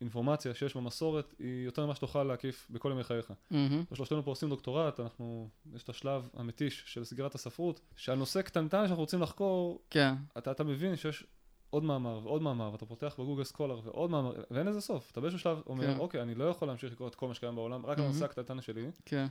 האינפורמציה 0.00 0.54
שיש 0.54 0.76
במסורת 0.76 1.34
היא 1.38 1.64
יותר 1.64 1.86
ממה 1.86 1.94
שתוכל 1.94 2.24
להקיף 2.24 2.66
בכל 2.70 2.90
ימי 2.92 3.04
חייך. 3.04 3.32
מהמם, 3.50 3.84
שלושתנו 3.94 4.22
פה 4.22 4.30
עושים 4.30 4.48
דוקטורט, 4.48 5.00
אנחנו, 5.00 5.48
יש 5.74 5.82
את 5.82 5.88
השלב 5.88 6.28
המתיש 6.34 6.82
של 6.86 7.04
סגירת 7.04 7.34
הספרות, 7.34 7.80
שעל 7.96 8.18
נושא 8.18 8.42
קטנטן 8.42 8.84
שאנחנו 8.86 9.02
רוצים 9.02 9.22
לחקור, 9.22 9.82
כן, 9.90 10.14
אתה, 10.38 10.50
אתה 10.50 10.64
מבין 10.64 10.96
שיש 10.96 11.24
עוד 11.70 11.84
מאמר 11.84 12.20
ועוד 12.22 12.42
מאמר, 12.42 12.72
ואתה 12.72 12.86
פותח 12.86 13.14
בגוגל 13.18 13.44
סקולר 13.44 13.80
ועוד 13.84 14.10
מאמר, 14.10 14.32
ואין 14.50 14.66
לזה 14.66 14.80
סוף. 14.80 15.10
אתה 15.10 15.20
באיזשהו 15.20 15.38
שלב 15.38 15.62
אומר, 15.66 15.94
כן. 15.94 15.98
אוקיי, 15.98 16.22
אני 16.22 16.34
לא 16.34 16.44
יכול 16.44 16.68
להמשיך 16.68 16.92
לקרוא 16.92 17.08
את 17.08 17.14
כל 17.14 17.28
מה 17.28 17.34
שקיים 17.34 17.54
בעולם, 17.54 17.86
רק 17.86 17.98
על 17.98 18.04
הנושא. 18.04 18.24
הקטנטן 18.24 18.60
שלי. 18.60 18.90
כן, 19.04 19.26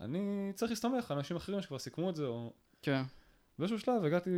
אני 0.00 0.52
צריך 0.54 0.70
להסתמך 0.70 1.10
אנשים 1.10 1.36
אחרים 1.36 1.62
שכבר 1.62 1.78
סיכמו 1.78 2.10
את 2.10 2.16
זה, 2.16 2.26
או... 2.26 2.52
כן, 2.82 3.02
באיזשהו 3.58 3.78
שלב 3.78 4.04
הגעתי 4.04 4.30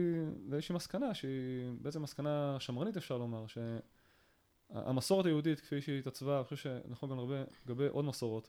לאיזושהי 0.48 0.74
מסקנה, 0.74 1.14
שהיא 1.14 1.70
בעצם 1.80 2.02
מסקנה 2.02 2.56
שמרנית 2.60 2.96
אפשר 2.96 3.18
לומר, 3.18 3.44
שהמסורת 3.46 5.26
היהודית 5.26 5.60
כפי 5.60 5.80
שהיא 5.80 5.98
התעצבה, 5.98 6.36
אני 6.36 6.44
חושב 6.44 6.56
שנכון 6.56 7.10
גם 7.10 7.18
הרבה 7.18 7.36
לגבי 7.66 7.88
עוד 7.88 8.04
מסורות, 8.04 8.48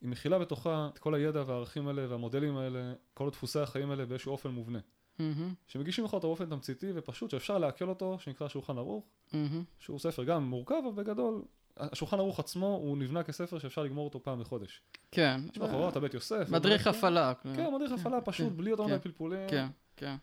היא 0.00 0.08
מכילה 0.08 0.38
בתוכה 0.38 0.88
את 0.92 0.98
כל 0.98 1.14
הידע 1.14 1.44
והערכים 1.46 1.88
האלה 1.88 2.10
והמודלים 2.10 2.56
האלה, 2.56 2.92
כל 3.14 3.30
דפוסי 3.30 3.58
החיים 3.58 3.90
האלה 3.90 4.06
באיזשהו 4.06 4.32
אופן 4.32 4.50
מובנה. 4.50 4.78
מהמם, 5.18 5.54
שמגישים 5.66 6.04
לך 6.04 6.12
אותו 6.12 6.28
באופן 6.28 6.50
תמציתי 6.50 6.90
ופשוט 6.94 7.30
שאפשר 7.30 7.58
לעכל 7.58 7.88
אותו, 7.88 8.18
שנקרא 8.18 8.48
שולחן 8.48 8.78
ערוך, 8.78 9.04
מהמם, 9.32 9.64
שהוא 9.78 9.98
ספר 9.98 10.24
גם 10.24 10.44
מורכב, 10.44 10.82
אבל 10.84 11.02
בגדול, 11.02 11.42
השולחן 11.76 12.18
ערוך 12.18 12.40
עצמו 12.40 12.66
הוא 12.66 12.98
נבנה 12.98 13.22
כספר 13.22 13.58
שאפשר 13.58 13.82
לגמור 13.82 14.04
אותו 14.04 14.22
פעם 14.22 14.40
בחודש. 14.40 14.82
כן. 15.10 15.40
יש 15.52 15.58
מאחוריו 15.58 15.88
את 15.88 15.96
הבית 15.96 16.14
יוסף. 16.14 16.48
מדריך 16.50 16.82
ובית- 16.82 16.96
הפעלה. 16.96 17.32
כן, 17.56 17.74
מדריך 17.74 17.92
הפעלה 17.92 18.20
פשוט, 18.20 18.48
כן, 18.48 18.56
בלי 18.56 18.70
יותר 18.70 18.82
מדי 18.82 18.92
כן, 18.92 18.98
פלפולים. 18.98 19.48
כן, 19.48 19.66
כן, 19.96 20.16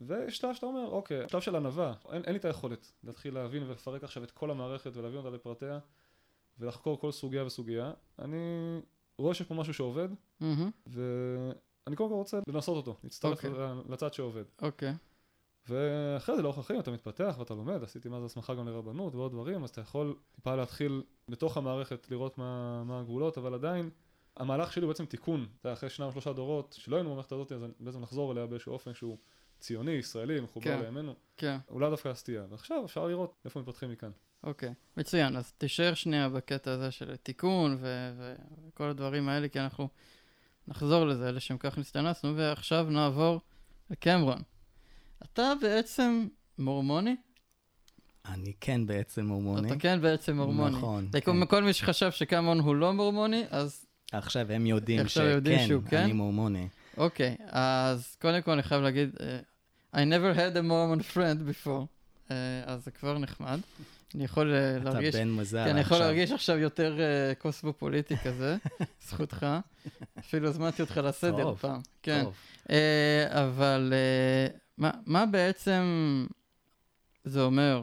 ויש 0.00 0.36
שלב 0.38 0.54
שאתה 0.54 0.66
אומר, 0.66 0.86
אוקיי, 0.90 1.28
שלב 1.28 1.40
של 1.40 1.56
ענווה, 1.56 1.94
אין, 2.12 2.22
אין 2.24 2.32
לי 2.32 2.38
את 2.38 2.44
היכולת 2.44 2.92
להתחיל 3.04 3.34
להבין 3.34 3.62
ולפרק 3.62 4.04
עכשיו 4.04 4.24
את 4.24 4.30
כל 4.30 4.50
המערכת 4.50 4.96
ולהבין 4.96 5.18
אותה 5.18 5.30
לפרטיה 5.30 5.78
ולחקור 6.58 7.00
כל 7.00 7.12
סוגיה 7.12 7.44
וסוגיה. 7.44 7.92
אני 8.18 8.36
רואה 9.18 9.34
שיש 9.34 9.46
פה 9.46 9.54
משהו 9.54 9.74
שעובד, 9.74 10.08
ואני 10.86 11.96
קודם 11.96 12.10
כל 12.10 12.14
רוצה 12.16 12.38
לנסות 12.48 12.76
אותו, 12.76 12.96
להצטרף 13.04 13.44
אוקיי. 13.44 13.50
okay. 13.50 13.92
לצד 13.92 14.12
שעובד. 14.14 14.44
אוקיי, 14.62 14.94
ואחרי 15.68 16.36
זה 16.36 16.42
לאורך 16.42 16.58
החיים 16.58 16.80
אתה 16.80 16.90
מתפתח 16.90 17.36
ואתה 17.38 17.54
לומד, 17.54 17.82
עשיתי 17.82 18.08
מה 18.08 18.20
זה 18.20 18.26
הסמכה 18.26 18.54
גם 18.54 18.68
לרבנות 18.68 19.14
ועוד 19.14 19.32
דברים, 19.32 19.64
אז 19.64 19.70
אתה 19.70 19.80
יכול 19.80 20.16
טיפה 20.32 20.56
להתחיל 20.56 21.02
בתוך 21.28 21.56
המערכת 21.56 22.10
לראות 22.10 22.38
מה, 22.38 22.82
מה 22.84 23.00
הגבולות, 23.00 23.38
אבל 23.38 23.54
עדיין 23.54 23.90
המהלך 24.36 24.72
שלי 24.72 24.82
הוא 24.82 24.88
בעצם 24.88 25.06
תיקון, 25.06 25.46
אתה 25.60 25.72
אחרי 25.72 25.90
שניים 25.90 26.12
שלושה 26.12 26.32
דורות 26.32 26.76
שלא 26.78 26.96
היינו 26.96 27.10
במערכת 27.10 27.32
הזאת, 27.32 27.52
אז 27.52 27.64
בעצם 27.80 28.02
לחזור 28.02 28.32
אליה 28.32 28.46
באיזשהו 28.46 28.72
אופן 28.72 28.94
שהוא 28.94 29.18
ציוני, 29.60 29.90
ישראלי, 29.90 30.40
מחובר 30.40 30.64
כן. 30.64 30.80
לימינו, 30.82 31.14
כן, 31.36 31.58
אולי 31.70 31.90
דווקא 31.90 32.08
הסטייה, 32.08 32.44
ועכשיו 32.50 32.84
אפשר 32.84 33.06
לראות 33.06 33.34
איפה 33.44 33.60
מתפתחים 33.60 33.90
מכאן. 33.90 34.10
אוקיי. 34.44 34.74
מצוין, 34.96 35.36
אז 35.36 35.52
תישאר 35.52 35.94
שנייה 35.94 36.28
בקטע 36.28 36.72
הזה 36.72 36.90
של 36.90 37.16
תיקון 37.16 37.76
ו- 37.80 38.12
ו- 38.16 38.34
וכל 38.68 38.84
הדברים 38.84 39.28
האלה, 39.28 39.48
כי 39.48 39.60
אנחנו 39.60 39.88
נחזור 40.68 41.04
לזה, 41.04 41.32
לשם 41.32 41.58
כך 41.58 41.78
נסתנסנו, 41.78 42.36
ועכשיו 42.36 42.86
נעבור 42.90 43.40
לקמרון. 43.90 44.42
אתה 45.22 45.52
בעצם 45.60 46.26
מורמוני? 46.58 47.16
אני 48.28 48.52
כן 48.60 48.86
בעצם 48.86 49.26
מורמוני. 49.26 49.68
אתה 49.68 49.78
כן 49.78 50.00
בעצם 50.00 50.36
מורמוני. 50.36 50.76
נכון. 50.76 51.08
כן. 51.12 51.46
כל 51.46 51.62
מי 51.62 51.72
שחשב 51.72 52.10
שקמרון 52.10 52.60
הוא 52.60 52.76
לא 52.76 52.92
מורמוני, 52.92 53.44
אז 53.50 53.86
עכשיו 54.12 54.52
הם 54.52 54.66
יודעים 54.66 55.00
עכשיו 55.00 55.24
יודעים 55.24 55.68
שהוא 55.68 55.82
כן? 55.90 56.02
אני 56.02 56.12
מורמוני. 56.12 56.68
אוקיי, 56.96 57.36
אז 57.48 58.16
קודם 58.20 58.42
כל 58.42 58.50
אני 58.50 58.62
חייב 58.62 58.82
להגיד, 58.82 59.10
אה, 59.20 59.38
I 60.02 60.06
never 60.06 60.36
had 60.36 60.56
a 60.56 60.60
Mormon 60.60 61.14
friend 61.14 61.66
before, 61.66 61.86
אה, 62.30 62.36
אז 62.66 62.84
זה 62.84 62.90
כבר 62.90 63.18
נחמד. 63.18 63.60
אני 64.14 64.24
יכול 64.24 64.52
אה, 64.54 64.76
אתה 64.76 64.84
להרגיש, 64.84 65.14
בן 65.14 65.30
מזל 65.30 65.64
כן, 65.64 65.70
אני 65.70 65.80
יכול. 65.80 65.98
להרגיש 65.98 66.32
עכשיו 66.32 66.58
יותר 66.58 67.00
אה, 67.00 67.34
קוסמופוליטי 67.34 68.16
כזה, 68.16 68.56
זכותך. 69.08 69.46
אפילו 70.18 70.48
הזמנתי 70.48 70.82
אותך 70.82 71.00
לסדר 71.04 71.42
טוב, 71.42 71.58
פעם. 71.58 71.80
כן, 72.02 72.24
טוב. 72.24 72.34
אה, 72.70 73.44
אבל 73.44 73.92
אה, 73.92 74.58
מה- 74.78 74.90
מה 75.06 75.26
בעצם 75.26 75.82
זה 77.24 77.42
אומר 77.42 77.82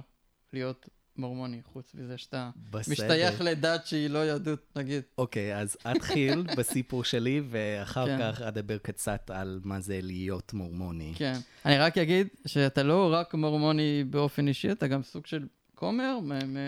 להיות 0.53 0.89
מורמוני, 1.17 1.61
חוץ 1.73 1.91
מזה 1.95 2.17
שאתה 2.17 2.49
בסדר. 2.71 2.91
משתייך 2.93 3.41
לדת 3.41 3.85
שהיא 3.87 4.09
לא 4.09 4.19
יהדות, 4.25 4.59
נגיד? 4.75 5.01
אוקיי, 5.17 5.57
אז 5.57 5.77
אתחיל 5.91 6.41
בסיפור 6.57 7.03
שלי, 7.03 7.41
ואחר 7.49 8.05
כן. 8.05 8.17
כך 8.33 8.41
אדבר 8.41 8.77
קצת 8.77 9.29
על 9.33 9.59
מה 9.63 9.79
זה 9.79 9.99
להיות 10.03 10.53
מורמוני. 10.53 11.13
כן. 11.15 11.33
אני 11.65 11.77
רק 11.77 11.97
אגיד 11.97 12.27
שאתה 12.45 12.83
לא 12.83 13.13
רק 13.13 13.33
מורמוני 13.33 14.03
באופן 14.09 14.47
אישי, 14.47 14.71
אתה 14.71 14.87
גם 14.87 15.03
סוג 15.03 15.25
של 15.25 15.45
כומר, 15.75 16.17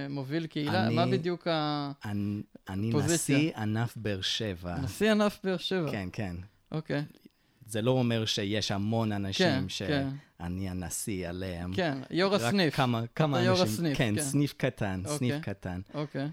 מוביל 0.10 0.48
קהילה, 0.48 0.88
אני- 0.88 0.96
מה 0.96 1.06
בדיוק 1.08 1.48
ה... 1.48 1.92
אני, 2.06 2.42
אני. 2.70 2.92
נשיא 2.94 3.52
ענף 3.58 3.98
באר 3.98 4.22
שבע. 4.22 4.76
נשיא 4.80 5.12
ענף 5.12 5.40
באר 5.44 5.58
שבע. 5.58 5.92
כן, 5.92 6.10
כן. 6.14 6.36
אוקיי. 6.72 7.04
זה 7.70 7.82
לא 7.82 7.92
אומר 7.92 8.26
שיש 8.26 8.72
המון 8.72 9.10
כן, 9.10 9.16
אנשים 9.16 9.68
כן. 9.68 9.70
שאני 9.70 10.70
הנשיא 10.70 11.30
עליהם. 11.30 11.74
כן, 11.74 11.98
יו"ר 12.12 12.36
רק 12.36 12.42
הסניף. 12.42 12.76
כמה, 12.76 13.04
כמה 13.16 13.42
יו"ר 13.42 13.62
אנשים. 13.62 13.74
הסניף, 13.74 13.98
כן, 13.98 14.16
כן. 14.16 14.22
סניף 14.22 14.54
קטן, 14.58 15.02
אוקיי. 15.06 15.18
סניף 15.18 15.42
קטן. 15.42 15.82
אוקיי. 15.94 16.28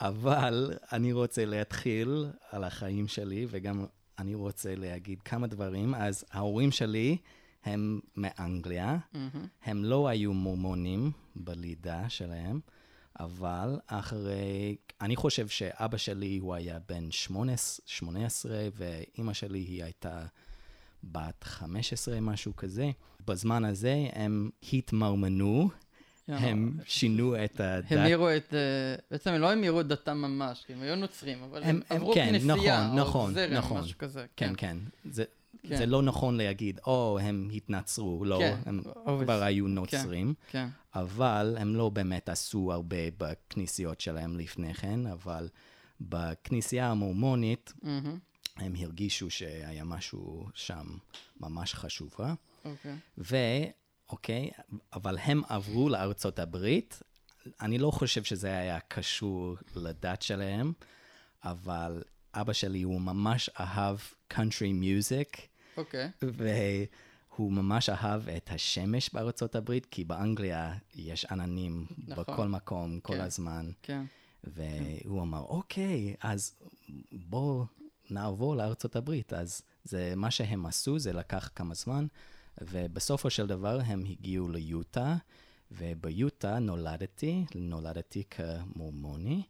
אבל 0.00 0.72
אני 0.92 1.12
רוצה 1.12 1.44
להתחיל 1.44 2.26
על 2.50 2.64
החיים 2.64 3.08
שלי, 3.08 3.46
וגם 3.50 3.86
אני 4.18 4.34
רוצה 4.34 4.74
להגיד 4.74 5.22
כמה 5.22 5.46
דברים. 5.46 5.94
אז 5.94 6.24
ההורים 6.30 6.70
שלי 6.70 7.16
הם 7.64 8.00
מאנגליה, 8.16 8.96
מהמם. 9.12 9.46
הם 9.64 9.84
לא 9.84 10.08
היו 10.08 10.32
מורמונים 10.32 11.10
בלידה 11.36 12.08
שלהם, 12.08 12.60
אבל 13.20 13.78
אחרי, 13.86 14.76
אני 15.00 15.16
חושב 15.16 15.48
שאבא 15.48 15.96
שלי 15.96 16.38
הוא 16.38 16.54
היה 16.54 16.78
בן 16.88 17.10
18, 17.10 17.82
18 17.86 18.68
ואימא 18.74 19.32
שלי 19.32 19.58
היא 19.58 19.84
הייתה 19.84 20.26
בת 21.12 21.44
15, 21.44 22.20
משהו 22.20 22.56
כזה. 22.56 22.90
בזמן 23.26 23.64
הזה 23.64 24.06
הם 24.12 24.50
התמרמנו, 24.72 25.68
הם 26.28 26.78
שינו 26.86 27.44
את 27.44 27.60
הדת. 27.60 27.92
המירו 27.92 28.28
את... 28.30 28.54
אה, 28.54 28.58
בעצם 29.10 29.30
הם 29.30 29.40
לא 29.40 29.52
המירו 29.52 29.80
את 29.80 29.86
דתם 29.86 30.16
ממש, 30.18 30.64
כי 30.66 30.72
הם 30.72 30.82
היו 30.82 30.96
נוצרים, 30.96 31.42
אבל 31.42 31.62
הם 31.62 31.68
הם- 31.68 31.96
עברו 31.96 32.14
כן, 32.14 32.28
כנסייה, 32.32 32.86
נכון, 32.86 32.98
או 32.98 33.04
נכון, 33.04 33.34
זרם, 33.34 33.52
נכון. 33.54 33.80
משהו 33.80 33.98
כזה. 33.98 34.26
כן, 34.36 34.52
כן. 34.56 34.76
זה, 35.10 35.24
כן. 35.68 35.76
זה 35.76 35.86
לא 35.86 36.02
נכון 36.02 36.36
להגיד, 36.36 36.80
או, 36.86 37.18
הם 37.22 37.48
התנצרו, 37.54 38.24
לא, 38.24 38.38
כן, 38.40 38.56
הם 38.66 38.80
obvious. 38.84 39.22
כבר 39.24 39.42
היו 39.42 39.68
נוצרים, 39.68 40.34
כן. 40.50 40.68
אבל 40.94 41.56
הם 41.60 41.76
לא 41.76 41.88
באמת 41.88 42.28
עשו 42.28 42.72
הרבה 42.72 42.96
בכנסיות 43.18 44.00
שלהם 44.00 44.38
לפני 44.38 44.74
כן, 44.74 45.06
אבל 45.06 45.48
בכנסייה 46.00 46.90
המורמונית 46.90 47.72
מהמם. 47.82 48.18
הם 48.56 48.74
הרגישו 48.74 49.30
שהיה 49.30 49.84
משהו 49.84 50.48
שם 50.54 50.86
ממש 51.40 51.74
חשוב. 51.74 52.14
אה? 52.20 52.34
אוקיי. 52.64 52.96
ואוקיי, 53.18 54.50
אבל 54.92 55.18
הם 55.18 55.42
עברו 55.48 55.88
לארצות 55.88 56.38
הברית. 56.38 57.02
אני 57.60 57.78
לא 57.78 57.90
חושב 57.90 58.24
שזה 58.24 58.58
היה 58.58 58.80
קשור 58.80 59.56
לדת 59.76 60.22
שלהם, 60.22 60.72
אבל 61.44 62.02
אבא 62.34 62.52
שלי 62.52 62.82
הוא 62.82 63.00
ממש 63.00 63.50
אהב 63.60 63.98
country 64.32 64.72
music, 64.82 65.40
אוקיי. 65.76 66.10
והוא 66.22 67.52
ממש 67.52 67.88
אהב 67.88 68.28
את 68.28 68.50
השמש 68.52 69.10
בארצות 69.12 69.54
הברית, 69.54 69.86
כי 69.86 70.04
באנגליה 70.04 70.74
יש 70.94 71.24
עננים 71.24 71.86
נכון. 72.06 72.24
בכל 72.24 72.48
מקום, 72.48 73.00
כל 73.00 73.14
כן. 73.14 73.20
הזמן. 73.20 73.70
כן. 73.82 74.04
והוא 74.44 75.22
אמר, 75.22 75.40
אוקיי, 75.40 76.14
אז 76.20 76.54
בואו 77.12 77.66
נעבור 78.10 78.56
לארצות 78.56 78.96
הברית. 78.96 79.32
אז 79.32 79.62
זה 79.84 80.12
מה 80.16 80.30
שהם 80.30 80.66
עשו, 80.66 80.98
זה 80.98 81.12
לקח 81.12 81.50
כמה 81.54 81.74
זמן, 81.74 82.06
ובסופו 82.60 83.30
של 83.30 83.46
דבר 83.46 83.80
הם 83.86 84.04
הגיעו 84.04 84.48
ליוטה, 84.48 85.16
וביוטה 85.72 86.58
נולדתי, 86.58 87.44
נולדתי 87.54 88.22
כמורמוני, 88.30 89.42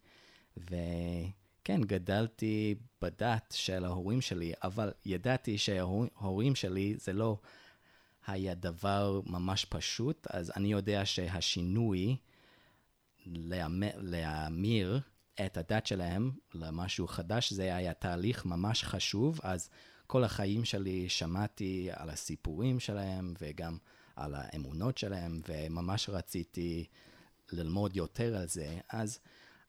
וכן, 0.56 1.80
גדלתי 1.80 2.74
בדת 3.02 3.54
של 3.56 3.84
ההורים 3.84 4.20
שלי, 4.20 4.52
אבל 4.64 4.92
ידעתי 5.04 5.58
שההורים 5.58 6.54
שלי 6.54 6.94
זה 6.98 7.12
לא 7.12 7.38
היה 8.26 8.54
דבר 8.54 9.20
ממש 9.26 9.64
פשוט, 9.64 10.26
אז 10.30 10.52
אני 10.56 10.72
יודע 10.72 11.04
שהשינוי 11.04 12.16
להמ- 13.26 13.96
להמיר 13.96 15.00
את 15.44 15.56
הדת 15.56 15.86
שלהם 15.86 16.30
למשהו 16.54 17.08
חדש, 17.08 17.52
זה 17.52 17.76
היה 17.76 17.94
תהליך 17.94 18.46
ממש 18.46 18.84
חשוב, 18.84 19.40
אז 19.42 19.70
כל 20.06 20.24
החיים 20.24 20.64
שלי 20.64 21.08
שמעתי 21.08 21.88
על 21.92 22.10
הסיפורים 22.10 22.80
שלהם 22.80 23.34
וגם 23.40 23.78
על 24.16 24.34
האמונות 24.34 24.98
שלהם, 24.98 25.40
וממש 25.48 26.08
רציתי 26.08 26.84
ללמוד 27.52 27.96
יותר 27.96 28.36
על 28.36 28.48
זה. 28.48 28.78
אז 28.88 29.18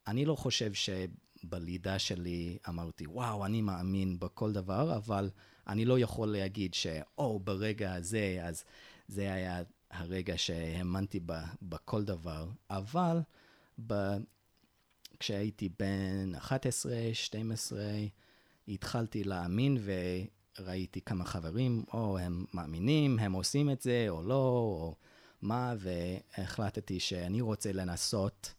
אני 0.07 0.25
לא 0.25 0.35
חושב 0.35 0.71
שבלידה 0.73 1.99
שלי 1.99 2.57
אמרתי, 2.69 3.07
וואו, 3.07 3.45
אני 3.45 3.61
מאמין 3.61 4.19
בכל 4.19 4.53
דבר, 4.53 4.95
אבל 4.95 5.29
אני 5.67 5.85
לא 5.85 5.99
יכול 5.99 6.27
להגיד 6.27 6.73
שאו, 6.73 7.39
ברגע 7.39 7.93
הזה, 7.93 8.39
אז 8.43 8.63
זה 9.07 9.33
היה 9.33 9.61
הרגע 9.91 10.33
שהאמנתי 10.37 11.19
בכל 11.61 12.03
דבר. 12.03 12.49
אבל. 12.69 13.19
כשהייתי 15.19 15.69
בן 15.79 16.35
11, 16.35 16.93
12, 17.13 17.79
התחלתי 18.67 19.23
להאמין 19.23 19.77
וראיתי 20.59 21.01
כמה 21.01 21.25
חברים, 21.25 21.83
או 21.93 22.17
הם 22.17 22.45
מאמינים, 22.53 23.19
הם 23.19 23.33
עושים 23.33 23.69
את 23.69 23.81
זה, 23.81 24.05
או 24.09 24.23
לא, 24.23 24.35
או 24.81 24.95
מה, 25.41 25.73
והחלטתי 25.77 26.99
שאני 26.99 27.41
רוצה 27.41 27.71
לנסות 27.71 28.53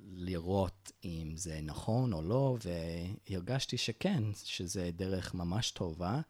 לראות 0.00 0.92
אם 1.04 1.32
זה 1.36 1.60
נכון 1.62 2.12
או 2.12 2.22
לא, 2.22 2.56
והרגשתי 3.28 3.76
שכן, 3.76 4.22
שזה 4.34 4.90
דרך 4.92 5.34
ממש 5.34 5.70
טובה. 5.70 6.20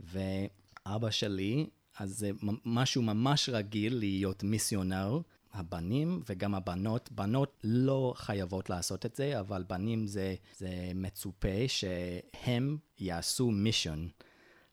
ואבא 0.00 1.10
שלי, 1.10 1.66
אז 1.98 2.18
זה 2.18 2.30
משהו 2.64 3.02
ממש 3.02 3.48
רגיל 3.48 3.98
להיות 3.98 4.42
מיסיונר. 4.42 5.20
הבנים 5.54 6.22
וגם 6.28 6.54
הבנות, 6.54 7.12
בנות 7.12 7.60
לא 7.64 8.14
חייבות 8.16 8.70
לעשות 8.70 9.06
את 9.06 9.16
זה, 9.16 9.40
אבל 9.40 9.64
בנים 9.68 10.06
זה, 10.06 10.34
זה 10.56 10.92
מצופה 10.94 11.68
שהם 11.68 12.76
יעשו 12.98 13.50
מישון. 13.50 14.08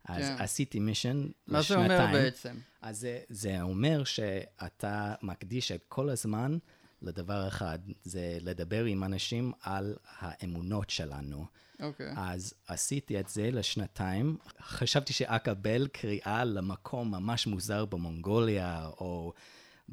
אז 0.05 0.25
כן. 0.25 0.35
עשיתי 0.39 0.79
מישן 0.79 1.27
לשנתיים. 1.47 1.47
מה 1.47 1.61
זה 1.61 1.75
אומר 1.75 2.13
בעצם? 2.13 2.55
אז 2.81 2.99
זה, 2.99 3.19
זה 3.29 3.61
אומר 3.61 4.03
שאתה 4.03 5.13
מקדיש 5.21 5.71
את 5.71 5.83
כל 5.87 6.09
הזמן 6.09 6.57
לדבר 7.01 7.47
אחד, 7.47 7.79
זה 8.03 8.37
לדבר 8.41 8.85
עם 8.85 9.03
אנשים 9.03 9.51
על 9.61 9.95
האמונות 10.19 10.89
שלנו. 10.89 11.45
אוקיי. 11.81 12.11
Okay. 12.11 12.19
אז 12.19 12.53
עשיתי 12.67 13.19
את 13.19 13.29
זה 13.29 13.51
לשנתיים. 13.51 14.37
חשבתי 14.61 15.13
שאקבל 15.13 15.87
קריאה 15.87 16.43
למקום 16.43 17.11
ממש 17.11 17.47
מוזר 17.47 17.85
במונגוליה, 17.85 18.85
או 18.85 19.33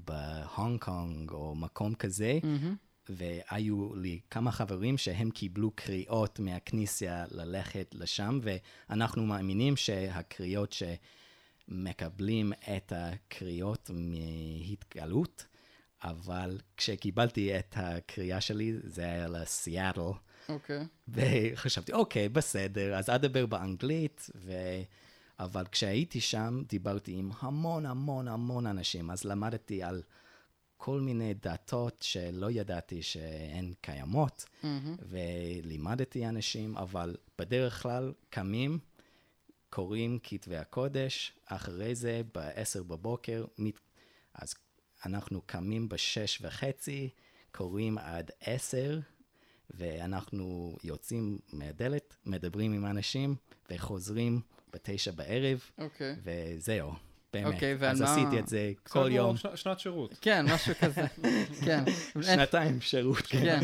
בהונג 0.05 0.81
קונג, 0.81 1.31
או 1.31 1.55
מקום 1.55 1.95
כזה. 1.95 2.39
Mm-hmm. 2.43 2.89
והיו 3.09 3.95
לי 3.95 4.21
כמה 4.31 4.53
חברים 4.53 4.99
שהם 4.99 5.31
קיבלו 5.31 5.71
קריאות 5.75 6.39
מהכניסיה 6.39 7.25
ללכת 7.31 7.95
לשם, 7.99 8.41
ואנחנו 8.43 9.27
מאמינים 9.27 9.77
שהקריאות 9.77 10.75
שמקבלים 11.69 12.53
את 12.53 12.93
הקריאות 12.97 13.91
מהתגלות, 13.95 15.47
אבל 16.05 16.61
כשקיבלתי 16.77 17.59
את 17.59 17.75
הקריאה 17.77 18.41
שלי, 18.41 18.73
זה 18.83 19.03
היה 19.03 19.29
לסיאטל. 19.29 20.01
אוקיי. 20.49 20.81
Okay. 20.81 20.85
וחשבתי, 21.09 21.93
אוקיי, 21.93 22.29
בסדר, 22.29 22.95
אז 22.99 23.11
אדבר 23.11 23.47
באנגלית, 23.47 24.31
ו... 24.35 24.53
אבל 25.39 25.65
כשהייתי 25.73 26.21
שם, 26.21 26.63
דיברתי 26.69 27.13
עם 27.13 27.31
המון 27.41 27.87
המון 27.87 28.29
המון 28.29 28.67
אנשים, 28.67 29.11
אז 29.11 29.25
למדתי 29.25 29.83
על 29.83 30.03
כל 30.77 31.01
מיני 31.01 31.35
דתות 31.35 32.03
שלא 32.03 32.51
ידעתי 32.51 33.03
שהן 33.03 33.73
קיימות, 33.81 34.45
mm-hmm. 34.45 34.67
ולימדתי 35.09 36.27
אנשים, 36.27 36.77
אבל 36.77 37.17
בדרך 37.39 37.83
כלל 37.83 38.13
קמים, 38.31 38.79
קוראים 39.71 40.19
כתבי 40.23 40.57
הקודש, 40.57 41.33
אחרי 41.47 41.95
זה 41.95 42.23
ב-10 42.35 42.83
בבוקר, 42.83 43.45
אז 44.35 44.55
אנחנו 45.07 45.43
קמים 45.47 45.89
ב-6 45.89 46.41
וחצי, 46.41 47.11
קוראים 47.53 47.99
עד 47.99 48.31
10, 48.41 49.01
ואנחנו 49.71 50.77
יוצאים 50.85 51.39
מהדלת, 51.53 52.17
מדברים 52.27 52.73
עם 52.73 52.87
אנשים, 52.87 53.37
וחוזרים 53.71 54.41
בתשע 54.73 55.11
בערב, 55.11 55.59
okay. 55.59 55.83
אוקיי. 55.83 56.17
וזהו. 56.25 56.93
באמת. 57.33 57.55
אוקיי, 57.55 57.75
ועל 57.79 57.97
מה... 57.97 58.05
אז 58.05 58.19
עשיתי 58.19 58.39
את 58.39 58.49
זה 58.49 58.73
כל 58.89 59.09
יום. 59.13 59.37
ש... 59.37 59.47
שנת 59.55 59.81
שירות. 59.81 60.15
כן, 60.21 60.47
משהו 60.55 60.75
כזה. 60.81 61.07
כן. 61.65 61.85
שנתיים 62.23 62.81
שירות, 62.81 63.17
כן. 63.17 63.39
כן, 63.41 63.61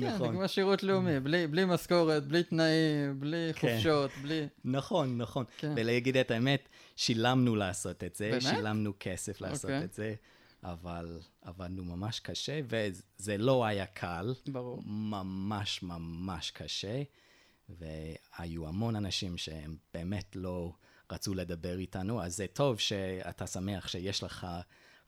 כן 0.00 0.06
נכון. 0.14 0.28
זה 0.28 0.32
כמו 0.32 0.48
שירות 0.48 0.82
לאומי, 0.82 1.20
בלי, 1.20 1.46
בלי 1.46 1.64
משכורת, 1.64 2.26
בלי 2.26 2.42
תנאים, 2.42 3.20
בלי 3.20 3.50
כן. 3.54 3.74
חופשות, 3.74 4.10
בלי... 4.22 4.46
נכון, 4.64 5.18
נכון. 5.18 5.44
כן. 5.58 5.72
ולהגיד 5.76 6.16
את 6.16 6.30
האמת, 6.30 6.68
שילמנו 6.96 7.56
לעשות 7.56 8.04
את 8.04 8.14
זה, 8.14 8.28
באמת? 8.30 8.42
שילמנו 8.42 8.92
כסף 9.00 9.40
לעשות 9.40 9.64
אוקיי. 9.64 9.84
את 9.84 9.92
זה. 9.92 10.14
אבל 10.64 11.20
עבדנו 11.42 11.84
ממש 11.84 12.20
קשה, 12.20 12.60
וזה 12.68 13.38
לא 13.38 13.64
היה 13.64 13.86
קל. 13.86 14.34
ברור. 14.46 14.82
ממש 14.86 15.82
ממש 15.82 16.50
קשה, 16.50 17.02
והיו 17.68 18.68
המון 18.68 18.96
אנשים 18.96 19.36
שהם 19.36 19.76
באמת 19.94 20.36
לא 20.36 20.72
רצו 21.12 21.34
לדבר 21.34 21.78
איתנו, 21.78 22.22
אז 22.22 22.36
זה 22.36 22.46
טוב 22.52 22.78
שאתה 22.78 23.46
שמח 23.46 23.88
שיש 23.88 24.22
לך 24.22 24.46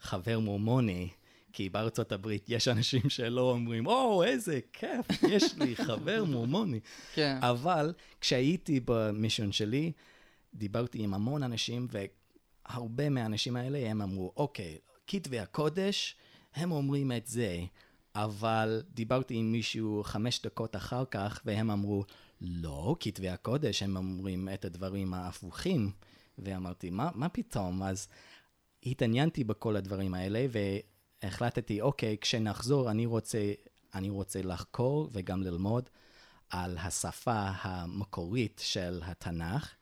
חבר 0.01 0.39
מורמוני, 0.39 1.09
כי 1.53 1.69
בארצות 1.69 2.13
הברית 2.13 2.45
יש 2.49 2.69
אנשים 2.69 3.11
שלא 3.11 3.51
אומרים, 3.51 3.87
או, 3.87 4.23
oh, 4.23 4.27
איזה 4.27 4.61
כיף, 4.73 5.07
יש 5.29 5.55
לי 5.59 5.77
חבר 5.77 6.25
מורמוני. 6.25 6.81
כן. 7.15 7.39
אבל 7.43 7.93
כשהייתי 8.21 8.81
במישון 8.85 9.53
שלי, 9.53 9.93
דיברתי 10.55 11.03
עם 11.03 11.15
המון 11.15 11.43
אנשים, 11.43 11.89
והרבה 11.91 13.09
מהאנשים 13.09 13.57
האלה, 13.57 13.91
הם 13.91 14.03
אמרו, 14.03 14.33
אוקיי, 14.37 14.79
כתבי 15.07 15.39
הקודש, 15.39 16.17
הם 16.55 16.73
אומרים 16.73 17.13
את 17.13 17.27
זה, 17.27 17.59
אבל 18.15 18.83
דיברתי 18.95 19.35
עם 19.35 19.53
מישהו 19.53 20.03
חמש 20.05 20.43
דקות 20.43 20.77
אחר 20.77 21.05
כך, 21.11 21.41
והם 21.45 21.71
אמרו, 21.71 22.05
לא, 22.41 22.97
כתבי 23.01 23.29
הקודש, 23.29 23.83
הם 23.83 23.97
אומרים 23.97 24.49
את 24.55 24.65
הדברים 24.65 25.15
ההפוכים. 25.15 25.93
ואמרתי, 26.39 26.91
מה, 26.91 27.11
מה 27.15 27.29
פתאום? 27.29 27.83
אז 27.83 28.09
התעניינתי 28.87 29.45
בכל 29.45 29.77
הדברים 29.77 30.15
האלה, 30.15 30.47
והחלטתי, 31.23 31.81
אוקיי, 31.81 32.17
כשנחזור, 32.21 32.91
אני 32.91 33.07
רוצה, 33.07 33.53
אני 33.95 34.11
רוצה 34.11 34.43
לחקור 34.43 35.09
וגם 35.13 35.43
ללמוד 35.43 35.91
על 36.51 36.79
השפה 36.79 37.51
המקורית 37.63 38.61
של 38.65 39.01
התנ"ך, 39.05 39.75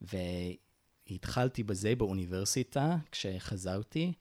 והתחלתי 0.00 1.62
בזה 1.62 1.94
באוניברסיטה 1.94 2.96
כשחזרתי, 3.12 4.12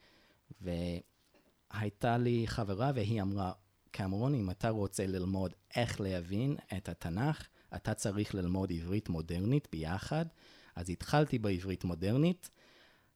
והייתה 0.62 2.18
לי 2.18 2.44
חברה 2.48 2.92
והיא 2.96 3.22
אמרה, 3.22 3.52
קמרון, 3.92 4.36
אם 4.36 4.50
אתה 4.50 4.70
רוצה 4.70 5.08
ללמוד 5.08 5.54
איך 5.76 6.02
להבין 6.02 6.56
את 6.78 6.90
התנ"ך, 6.90 7.48
אתה 7.76 7.94
צריך 7.94 8.36
ללמוד 8.36 8.72
עברית 8.72 9.10
מודרנית 9.10 9.68
ביחד. 9.72 10.26
אז 10.76 10.90
התחלתי 10.90 11.40
בעברית 11.40 11.84
מודרנית, 11.84 12.50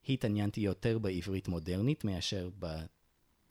התעניינתי 0.09 0.61
יותר 0.61 0.99
בעברית 0.99 1.47
מודרנית 1.47 2.03
מאשר 2.03 2.49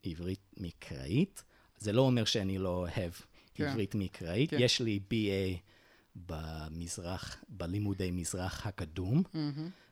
בעברית 0.04 0.40
מקראית. 0.56 1.42
זה 1.78 1.92
לא 1.92 2.02
אומר 2.02 2.24
שאני 2.24 2.58
לא 2.58 2.68
אוהב 2.68 3.12
כן. 3.54 3.64
עברית 3.64 3.94
מקראית. 3.94 4.50
כן. 4.50 4.56
יש 4.60 4.80
לי 4.80 5.00
BA 5.10 5.58
במזרח, 6.26 7.44
בלימודי 7.48 8.10
מזרח 8.10 8.66
הקדום, 8.66 9.22
mm-hmm. 9.26 9.38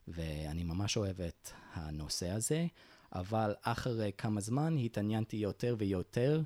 ואני 0.08 0.64
ממש 0.64 0.96
אוהב 0.96 1.20
את 1.20 1.50
הנושא 1.72 2.30
הזה, 2.30 2.66
אבל 3.12 3.54
אחרי 3.62 4.10
כמה 4.18 4.40
זמן 4.40 4.76
התעניינתי 4.78 5.36
יותר 5.36 5.76
ויותר 5.78 6.42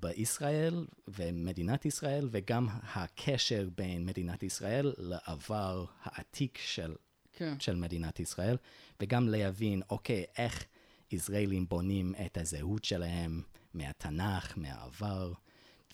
בישראל 0.00 0.86
ומדינת 1.08 1.86
ישראל, 1.86 2.28
וגם 2.30 2.68
הקשר 2.94 3.68
בין 3.76 4.06
מדינת 4.06 4.42
ישראל 4.42 4.92
לעבר 4.98 5.84
העתיק 6.02 6.58
של, 6.58 6.94
כן. 7.32 7.54
של 7.60 7.76
מדינת 7.76 8.20
ישראל, 8.20 8.56
וגם 9.00 9.28
להבין, 9.28 9.82
אוקיי, 9.90 10.24
איך 10.38 10.64
ישראלים 11.12 11.68
בונים 11.68 12.14
את 12.26 12.38
הזהות 12.38 12.84
שלהם 12.84 13.42
מהתנ"ך, 13.74 14.58
מהעבר, 14.58 15.32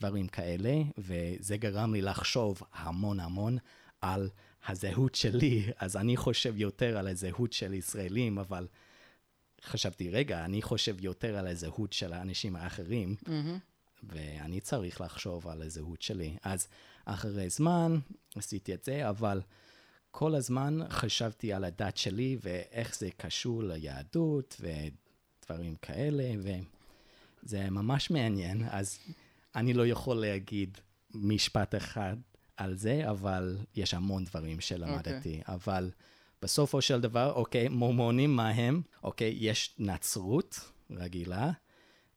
דברים 0.00 0.28
כאלה, 0.28 0.82
וזה 0.98 1.56
גרם 1.56 1.94
לי 1.94 2.02
לחשוב 2.02 2.62
המון 2.72 3.20
המון 3.20 3.58
על 4.00 4.30
הזהות 4.68 5.14
שלי, 5.14 5.62
אז 5.78 5.96
אני 5.96 6.16
חושב 6.16 6.54
יותר 6.56 6.98
על 6.98 7.08
הזהות 7.08 7.52
של 7.52 7.74
ישראלים, 7.74 8.38
אבל 8.38 8.66
חשבתי, 9.64 10.10
רגע, 10.10 10.44
אני 10.44 10.62
חושב 10.62 10.96
יותר 11.00 11.36
על 11.36 11.46
הזהות 11.46 11.92
של 11.92 12.12
האנשים 12.12 12.56
האחרים, 12.56 13.16
mm-hmm. 13.24 13.69
ואני 14.02 14.60
צריך 14.60 15.00
לחשוב 15.00 15.48
על 15.48 15.62
הזהות 15.62 16.02
שלי. 16.02 16.36
אז 16.42 16.68
אחרי 17.04 17.50
זמן 17.50 17.98
עשיתי 18.34 18.74
את 18.74 18.84
זה, 18.84 19.08
אבל 19.08 19.40
כל 20.10 20.34
הזמן 20.34 20.78
חשבתי 20.90 21.52
על 21.52 21.64
הדת 21.64 21.96
שלי 21.96 22.38
ואיך 22.42 22.96
זה 22.96 23.08
קשור 23.16 23.62
ליהדות 23.62 24.60
ודברים 24.60 25.74
כאלה, 25.82 26.32
וזה 27.42 27.70
ממש 27.70 28.10
מעניין. 28.10 28.62
אז 28.70 28.98
אני 29.56 29.72
לא 29.72 29.86
יכול 29.86 30.16
להגיד 30.16 30.78
משפט 31.14 31.74
אחד 31.74 32.16
על 32.56 32.76
זה, 32.76 33.10
אבל 33.10 33.58
יש 33.76 33.94
המון 33.94 34.24
דברים 34.24 34.60
שלמדתי. 34.60 35.40
Okay. 35.40 35.52
אבל 35.52 35.90
בסופו 36.42 36.82
של 36.82 37.00
דבר, 37.00 37.32
אוקיי, 37.32 37.68
מורמונים, 37.68 38.36
מה 38.36 38.48
הם? 38.48 38.82
אוקיי, 39.02 39.36
יש 39.40 39.74
נצרות 39.78 40.60
רגילה, 40.90 41.50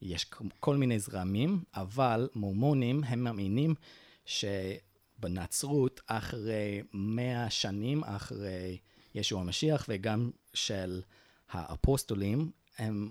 יש 0.03 0.25
כל 0.59 0.77
מיני 0.77 0.99
זרמים, 0.99 1.63
אבל 1.75 2.29
מורמונים 2.35 3.03
הם 3.03 3.23
מאמינים 3.23 3.75
שבנצרות, 4.25 6.01
אחרי 6.07 6.81
מאה 6.93 7.49
שנים, 7.49 8.03
אחרי 8.03 8.77
ישוע 9.15 9.41
המשיח 9.41 9.85
וגם 9.89 10.31
של 10.53 11.01
האפוסטולים, 11.49 12.51
הם 12.77 13.09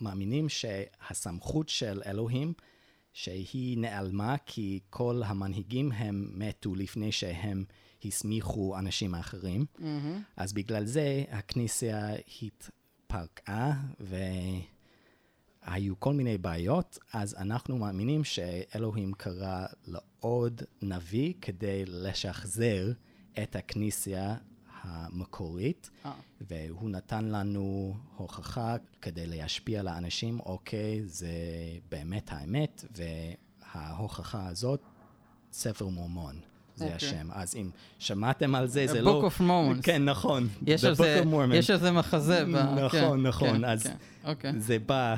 מאמינים 0.00 0.48
שהסמכות 0.48 1.68
של 1.68 2.02
אלוהים, 2.06 2.52
שהיא 3.12 3.78
נעלמה 3.78 4.36
כי 4.46 4.80
כל 4.90 5.22
המנהיגים 5.24 5.92
הם 5.92 6.30
מתו 6.34 6.74
לפני 6.74 7.12
שהם 7.12 7.64
הסמיכו 8.04 8.78
אנשים 8.78 9.14
אחרים. 9.14 9.66
Mm-hmm. 9.76 9.82
אז 10.36 10.52
בגלל 10.52 10.84
זה 10.84 11.24
הכניסה 11.30 12.14
התפרקה 12.42 13.72
והיו 15.66 16.00
כל 16.00 16.12
מיני 16.12 16.38
בעיות, 16.38 16.98
אז 17.12 17.34
אנחנו 17.34 17.78
מאמינים 17.78 18.24
שאלוהים 18.24 19.12
קרא 19.12 19.66
לעוד 19.86 20.62
נביא 20.82 21.32
כדי 21.40 21.84
לשחזר 21.86 22.92
את 23.42 23.56
הכניסה 23.56 24.34
המקורית, 24.82 25.90
아. 26.04 26.06
אה. 26.06 26.12
והוא 26.40 26.90
נתן 26.90 27.24
לנו 27.24 27.94
הוכחה 28.16 28.76
כדי 29.02 29.26
להשפיע 29.26 29.80
על 29.80 29.88
האנשים, 29.88 30.40
אוקיי, 30.40 31.02
זה 31.04 31.32
באמת 31.90 32.30
האמת, 32.32 32.84
וההוכחה 32.94 34.46
הזאת, 34.46 34.80
ספר 35.52 35.88
מורמון. 35.88 36.40
זה 36.76 36.84
okay. 36.84 36.92
אוקיי. 36.92 37.08
השם. 37.08 37.28
אז 37.32 37.56
אם 37.56 37.70
שמעתם 37.98 38.54
על 38.54 38.66
זה, 38.66 38.86
זה 38.86 39.02
לא... 39.02 39.22
Book 39.22 39.32
of 39.32 39.40
Mormons. 39.40 39.82
כן, 39.82 40.04
נכון. 40.04 40.48
יש 40.66 41.70
על 41.70 41.78
זה, 41.78 41.90
מחזה. 41.92 42.44
ב... 42.44 42.48
נכון, 42.48 42.90
כן, 42.90 43.26
נכון. 43.26 43.48
כן, 43.48 43.64
אז 43.64 43.82
כן. 43.82 43.90
Okay. 44.24 44.28
אוקיי. 44.28 44.60
זה 44.60 44.78
בא 44.78 45.16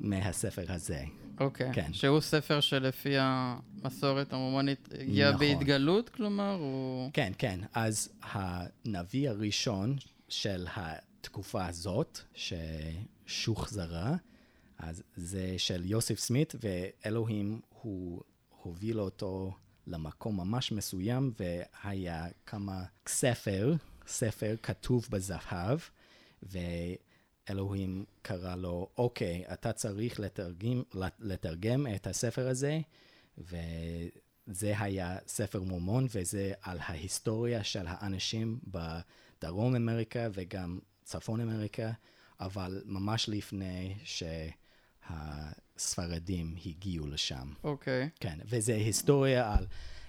מהספר 0.00 0.64
הזה. 0.68 1.04
אוקיי. 1.40 1.70
Okay. 1.70 1.74
כן. 1.74 1.92
שהוא 1.92 2.20
ספר 2.20 2.60
שלפי 2.60 3.14
המסורת 3.18 4.32
המורמונית 4.32 4.88
הגיע 5.00 5.32
נכון. 5.32 5.46
בהתגלות, 5.46 6.08
כלומר, 6.08 6.54
הוא... 6.54 7.10
כן, 7.12 7.32
כן. 7.38 7.60
אז 7.74 8.08
הנביא 8.22 9.30
הראשון 9.30 9.96
של 10.28 10.66
התקופה 10.74 11.66
הזאת, 11.66 12.20
ששוחזרה, 12.34 14.16
אז 14.78 15.02
זה 15.16 15.54
של 15.58 15.84
יוסף 15.84 16.18
סמית, 16.18 16.54
ואלוהים, 16.60 17.60
הוא 17.82 18.22
הוביל 18.62 19.00
אותו 19.00 19.54
למקום 19.86 20.36
ממש 20.36 20.72
מסוים, 20.72 21.32
והיה 21.40 22.26
כמה 22.46 22.84
ספר, 23.06 23.74
ספר 24.06 24.54
כתוב 24.62 25.06
בזהב, 25.10 25.78
ואלוהים 27.48 28.04
קרא 28.22 28.56
לו, 28.56 28.88
אוקיי, 28.98 29.44
אתה 29.52 29.72
צריך 29.72 30.20
לתרגם, 30.20 30.82
לתרגם 31.20 31.86
את 31.94 32.06
הספר 32.06 32.48
הזה, 32.48 32.80
וזה 33.38 34.74
היה 34.78 35.18
ספר 35.26 35.62
מורמון, 35.62 36.06
וזה 36.14 36.52
על 36.62 36.78
ההיסטוריה 36.80 37.64
של 37.64 37.84
האנשים 37.86 38.60
בדרום 38.66 39.76
אמריקה 39.76 40.28
וגם 40.32 40.78
צפון 41.04 41.40
אמריקה, 41.40 41.90
אבל 42.40 42.82
ממש 42.84 43.28
לפני 43.28 43.96
שה... 44.04 44.48
הספרדים 45.10 46.56
הגיעו 46.66 47.06
לשם. 47.06 47.52
אוקיי. 47.64 48.04
Okay. 48.04 48.18
כן, 48.20 48.38
וזה 48.44 48.74
היסטוריה 48.74 49.54
על 49.54 49.66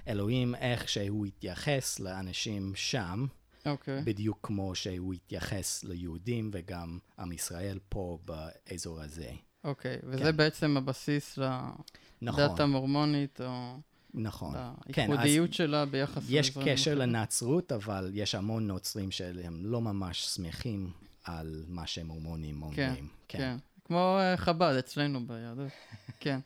אלוהים, 0.08 0.56
איך 0.56 0.90
שהוא 0.90 1.26
התייחס 1.26 2.00
לאנשים 2.00 2.72
שם, 2.76 3.26
okay. 3.68 3.72
אוקיי. 3.72 4.02
בדיוק 4.04 4.40
כמו 4.44 4.76
שהוא 4.76 5.14
התייחס 5.14 5.84
ליהודים 5.84 6.50
וגם 6.54 7.00
עם 7.20 7.32
ישראל 7.32 7.80
פה 7.90 8.18
באזור 8.26 9.02
הזה. 9.02 9.32
אוקיי, 9.64 9.96
okay, 9.96 10.00
וזה 10.04 10.24
כן. 10.24 10.38
בעצם 10.38 10.78
הבסיס 10.78 11.38
לדת 11.38 11.74
נכון. 12.22 12.62
המורמונית, 12.62 13.42
או... 13.42 13.78
נכון. 14.14 14.56
הייחודיות 14.86 15.50
כן, 15.50 15.54
שלה 15.54 15.86
ביחס... 15.86 16.24
יש 16.30 16.58
קשר 16.66 16.96
לנצרות, 16.96 17.72
אבל 17.72 18.12
יש 18.14 18.36
המון 18.36 18.68
נוצרים 18.68 19.12
שהם 19.12 19.66
לא 19.66 19.82
ממש 19.82 20.26
שמחים 20.26 20.92
על 21.24 21.64
מה 21.68 21.88
שמורמונים 21.88 22.64
אומרים. 22.64 22.76
כן, 22.78 23.06
כן. 23.28 23.38
כן. 23.38 23.58
כמו 23.86 24.18
אה, 24.20 24.38
חב"ד 24.38 24.76
אצלנו 24.80 25.28
ביהדות, 25.28 25.72
כן. 26.20 26.40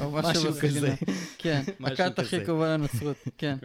או 0.00 0.10
משהו 0.10 0.52
כזה. 0.62 0.94
כן, 1.38 1.62
הכת 1.86 2.18
הכי 2.18 2.44
קרובה 2.44 2.76
לנצרות, 2.76 3.16
כן. 3.38 3.56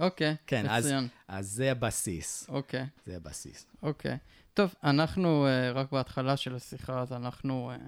אוקיי, 0.00 0.36
כן, 0.46 0.66
מצוין. 0.78 1.08
אז 1.28 1.48
זה 1.48 1.70
הבסיס. 1.70 2.46
אוקיי. 2.48 2.86
זה 3.06 3.16
הבסיס. 3.16 3.66
אוקיי. 3.82 4.18
טוב, 4.54 4.74
אנחנו 4.84 5.46
uh, 5.46 5.76
רק 5.76 5.92
בהתחלה 5.92 6.36
של 6.36 6.54
השיחה, 6.54 7.00
אז 7.00 7.12
אנחנו 7.12 7.72
uh, 7.74 7.78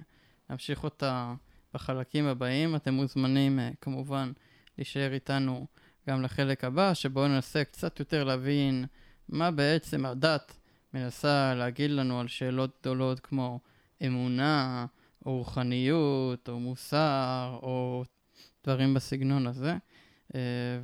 נמשיך 0.49 0.83
אותה 0.83 1.33
בחלקים 1.73 2.27
הבאים. 2.27 2.75
אתם 2.75 2.93
מוזמנים 2.93 3.59
uh, 3.59 3.75
כמובן 3.81 4.31
להישאר 4.77 5.13
איתנו 5.13 5.67
גם 6.09 6.21
לחלק 6.21 6.63
הבא, 6.63 6.93
שבו 6.93 7.27
ננסה 7.27 7.63
קצת 7.63 7.99
יותר 7.99 8.23
להבין 8.23 8.85
מה 9.29 9.51
בעצם 9.51 10.05
הדת 10.05 10.57
מנסה 10.93 11.53
להגיד 11.55 11.91
לנו 11.91 12.19
על 12.19 12.27
שאלות 12.27 12.77
גדולות 12.81 13.19
כמו 13.19 13.59
אמונה, 14.05 14.85
או 15.25 15.37
רוחניות, 15.37 16.49
או 16.49 16.59
מוסר, 16.59 17.59
או 17.63 18.03
דברים 18.63 18.93
בסגנון 18.93 19.47
הזה, 19.47 19.75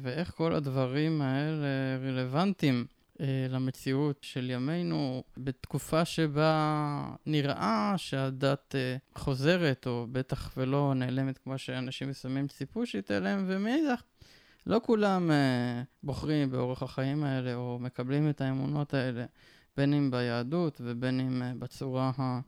ואיך 0.01 0.31
כל 0.31 0.55
הדברים 0.55 1.21
האלה 1.21 1.97
רלוונטיים 2.03 2.85
אה, 3.21 3.47
למציאות 3.49 4.17
של 4.21 4.49
ימינו 4.49 5.23
בתקופה 5.37 6.05
שבה 6.05 7.15
נראה 7.25 7.93
שהדת 7.97 8.75
אה, 8.75 8.97
חוזרת, 9.15 9.87
או 9.87 10.07
בטח 10.11 10.53
ולא 10.57 10.93
נעלמת 10.95 11.37
כמו 11.37 11.57
שאנשים 11.57 12.09
מסוימים 12.09 12.47
ציפו 12.47 12.85
שהיא 12.85 13.01
תיעלם, 13.01 13.45
ומאידך, 13.47 14.01
לא 14.65 14.81
כולם 14.83 15.31
בוחרים 16.03 16.51
באורח 16.51 16.83
החיים 16.83 17.23
האלה, 17.23 17.55
או 17.55 17.77
מקבלים 17.81 18.29
את 18.29 18.41
האמונות 18.41 18.93
האלה, 18.93 19.25
בין 19.77 19.93
אם 19.93 20.11
ביהדות 20.11 20.81
ובין 20.83 21.19
אם 21.19 21.59
בצורה 21.59 22.11
ה... 22.17 22.39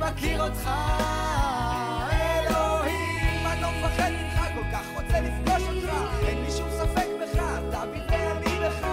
מכיר 0.07 0.43
אותך, 0.43 0.71
אלוהים, 2.13 3.47
אני 3.47 3.61
לא 3.63 3.69
מפחד 3.71 4.11
ממך, 4.11 4.41
כל 4.55 4.65
כך 4.73 4.87
רוצה 4.95 5.21
לפגוש 5.21 5.63
אותך, 5.63 5.93
אין 6.27 6.45
לי 6.45 6.51
שום 6.51 6.69
ספק 6.71 7.07
בך, 7.21 7.43
אתה 7.69 7.85
בלתי 7.87 8.17
אני 8.17 8.61
לך, 8.61 8.87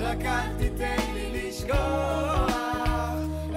רק 0.00 0.24
אל 0.24 0.58
תיתן 0.58 1.12
לי 1.14 1.48
לשכוח. 1.48 2.50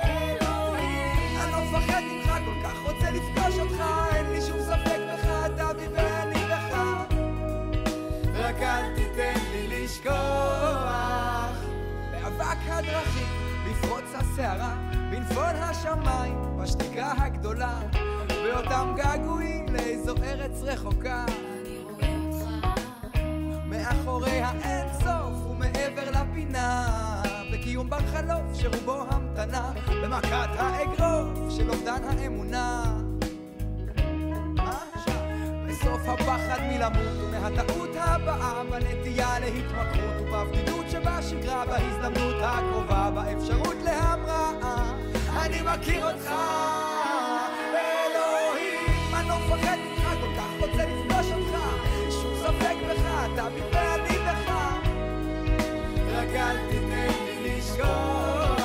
אלוהים, 0.04 1.38
אני 1.44 1.52
לא 1.52 1.62
מפחד 1.64 2.02
ממך, 2.12 2.32
כל 2.46 2.64
כך 2.64 2.76
רוצה 2.86 3.12
לפגוש 3.12 3.60
אותך, 3.60 3.84
אין 4.16 4.26
לי 4.32 4.42
שום 4.42 4.60
ספק 4.60 5.00
בך, 5.14 5.30
אתה 5.46 5.74
בלתי 5.74 6.02
אני 6.24 6.48
לך, 6.48 6.78
רק 8.34 8.62
אל 8.62 8.96
תיתן 8.96 9.40
לי 9.52 9.84
לשכוח. 9.84 11.56
באבק 12.12 12.58
הדרכים, 12.68 13.28
בפרוץ 13.66 14.16
הסערה. 14.16 14.91
בנפול 15.32 15.64
השמיים, 15.64 16.58
בשתיקה 16.62 17.14
הגדולה, 17.18 17.80
באותם 18.28 18.94
געגועים 18.96 19.66
לאיזו 19.70 20.16
ארץ 20.24 20.62
רחוקה. 20.64 21.26
מאחורי 23.66 24.42
האין 24.42 24.88
סוף 24.94 25.46
ומעבר 25.50 26.12
לפינה 26.12 26.88
בקיום 27.54 27.90
בר 27.90 28.00
חלוף 28.00 28.54
שרובו 28.54 29.04
המתנה 29.10 29.72
במכת 30.04 30.50
האגרוף 30.58 31.50
של 31.50 31.70
אובדן 31.70 32.04
האמונה 32.04 32.84
בסוף 35.68 36.02
הפחד 36.08 36.60
מלמות 36.62 37.22
ומהטעות 37.22 37.90
הבאה 37.96 38.64
בנטייה 38.64 39.40
להתמכרות 39.40 40.22
ובבדידות 40.22 40.86
שבשגרה 40.90 41.66
בהזדמנות 41.66 42.36
הקרובה 42.42 43.12
באפשרות 43.12 43.76
להמראה 43.84 44.81
אני 45.46 45.62
מכיר 45.62 46.06
אותך 46.12 46.32
אלוהים 47.74 49.16
אני 49.16 49.30
לא 49.30 49.36
מפחד 49.36 49.78
ממך 49.78 50.04
כל 50.22 50.36
כך 50.38 50.50
רוצה 50.60 50.86
לפגוש 50.86 51.32
אותך 51.32 51.58
שום 52.10 52.36
ספק 52.36 52.76
בך 52.90 53.06
אתה 53.34 53.48
ואני 53.72 54.18
בך. 54.18 54.52
רק 56.16 56.28
אל 56.36 56.58
תיתן 56.70 57.14
לי 57.26 57.58
לשכוח 57.58 58.62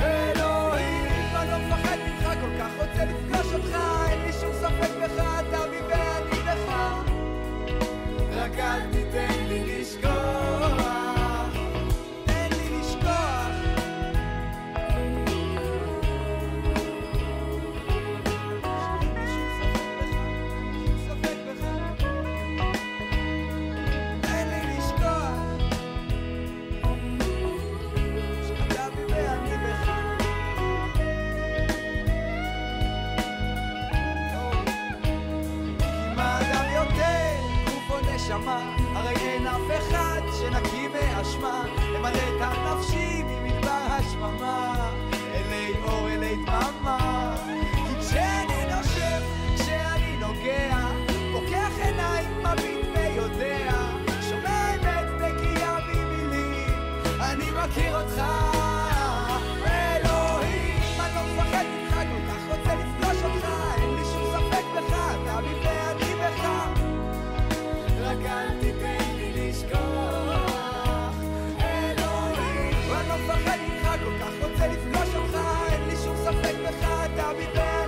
אלוהים 0.00 1.36
אני 1.36 1.50
לא 1.50 1.58
מפחד 1.58 1.96
ממך 2.06 2.24
כל 2.40 2.58
כך 2.58 2.70
רוצה 2.78 3.04
לפגוש 3.04 3.52
אותך 3.54 3.76
אין 4.10 4.20
לי 4.26 4.32
שום 4.40 4.52
ספק 4.52 4.90
בך 5.02 5.24
אתה 5.40 5.60
ואני 5.88 6.40
בך. 6.42 6.72
רק 8.36 8.58
אל 8.58 8.80
תיתן 8.92 9.44
לי 9.48 9.80
לשכוח 9.80 10.59
שנקי 40.50 40.88
מאשמה, 40.88 41.62
למלא 41.94 42.08
את 42.08 42.40
הנפשי 42.40 43.22
ממדבר 43.22 43.70
השממה, 43.70 44.90
אלי 45.34 45.72
אור, 45.82 46.08
אלי 46.08 46.36
דממה. 46.36 46.79
I'll 77.30 77.36
be 77.36 77.44
back. 77.54 77.79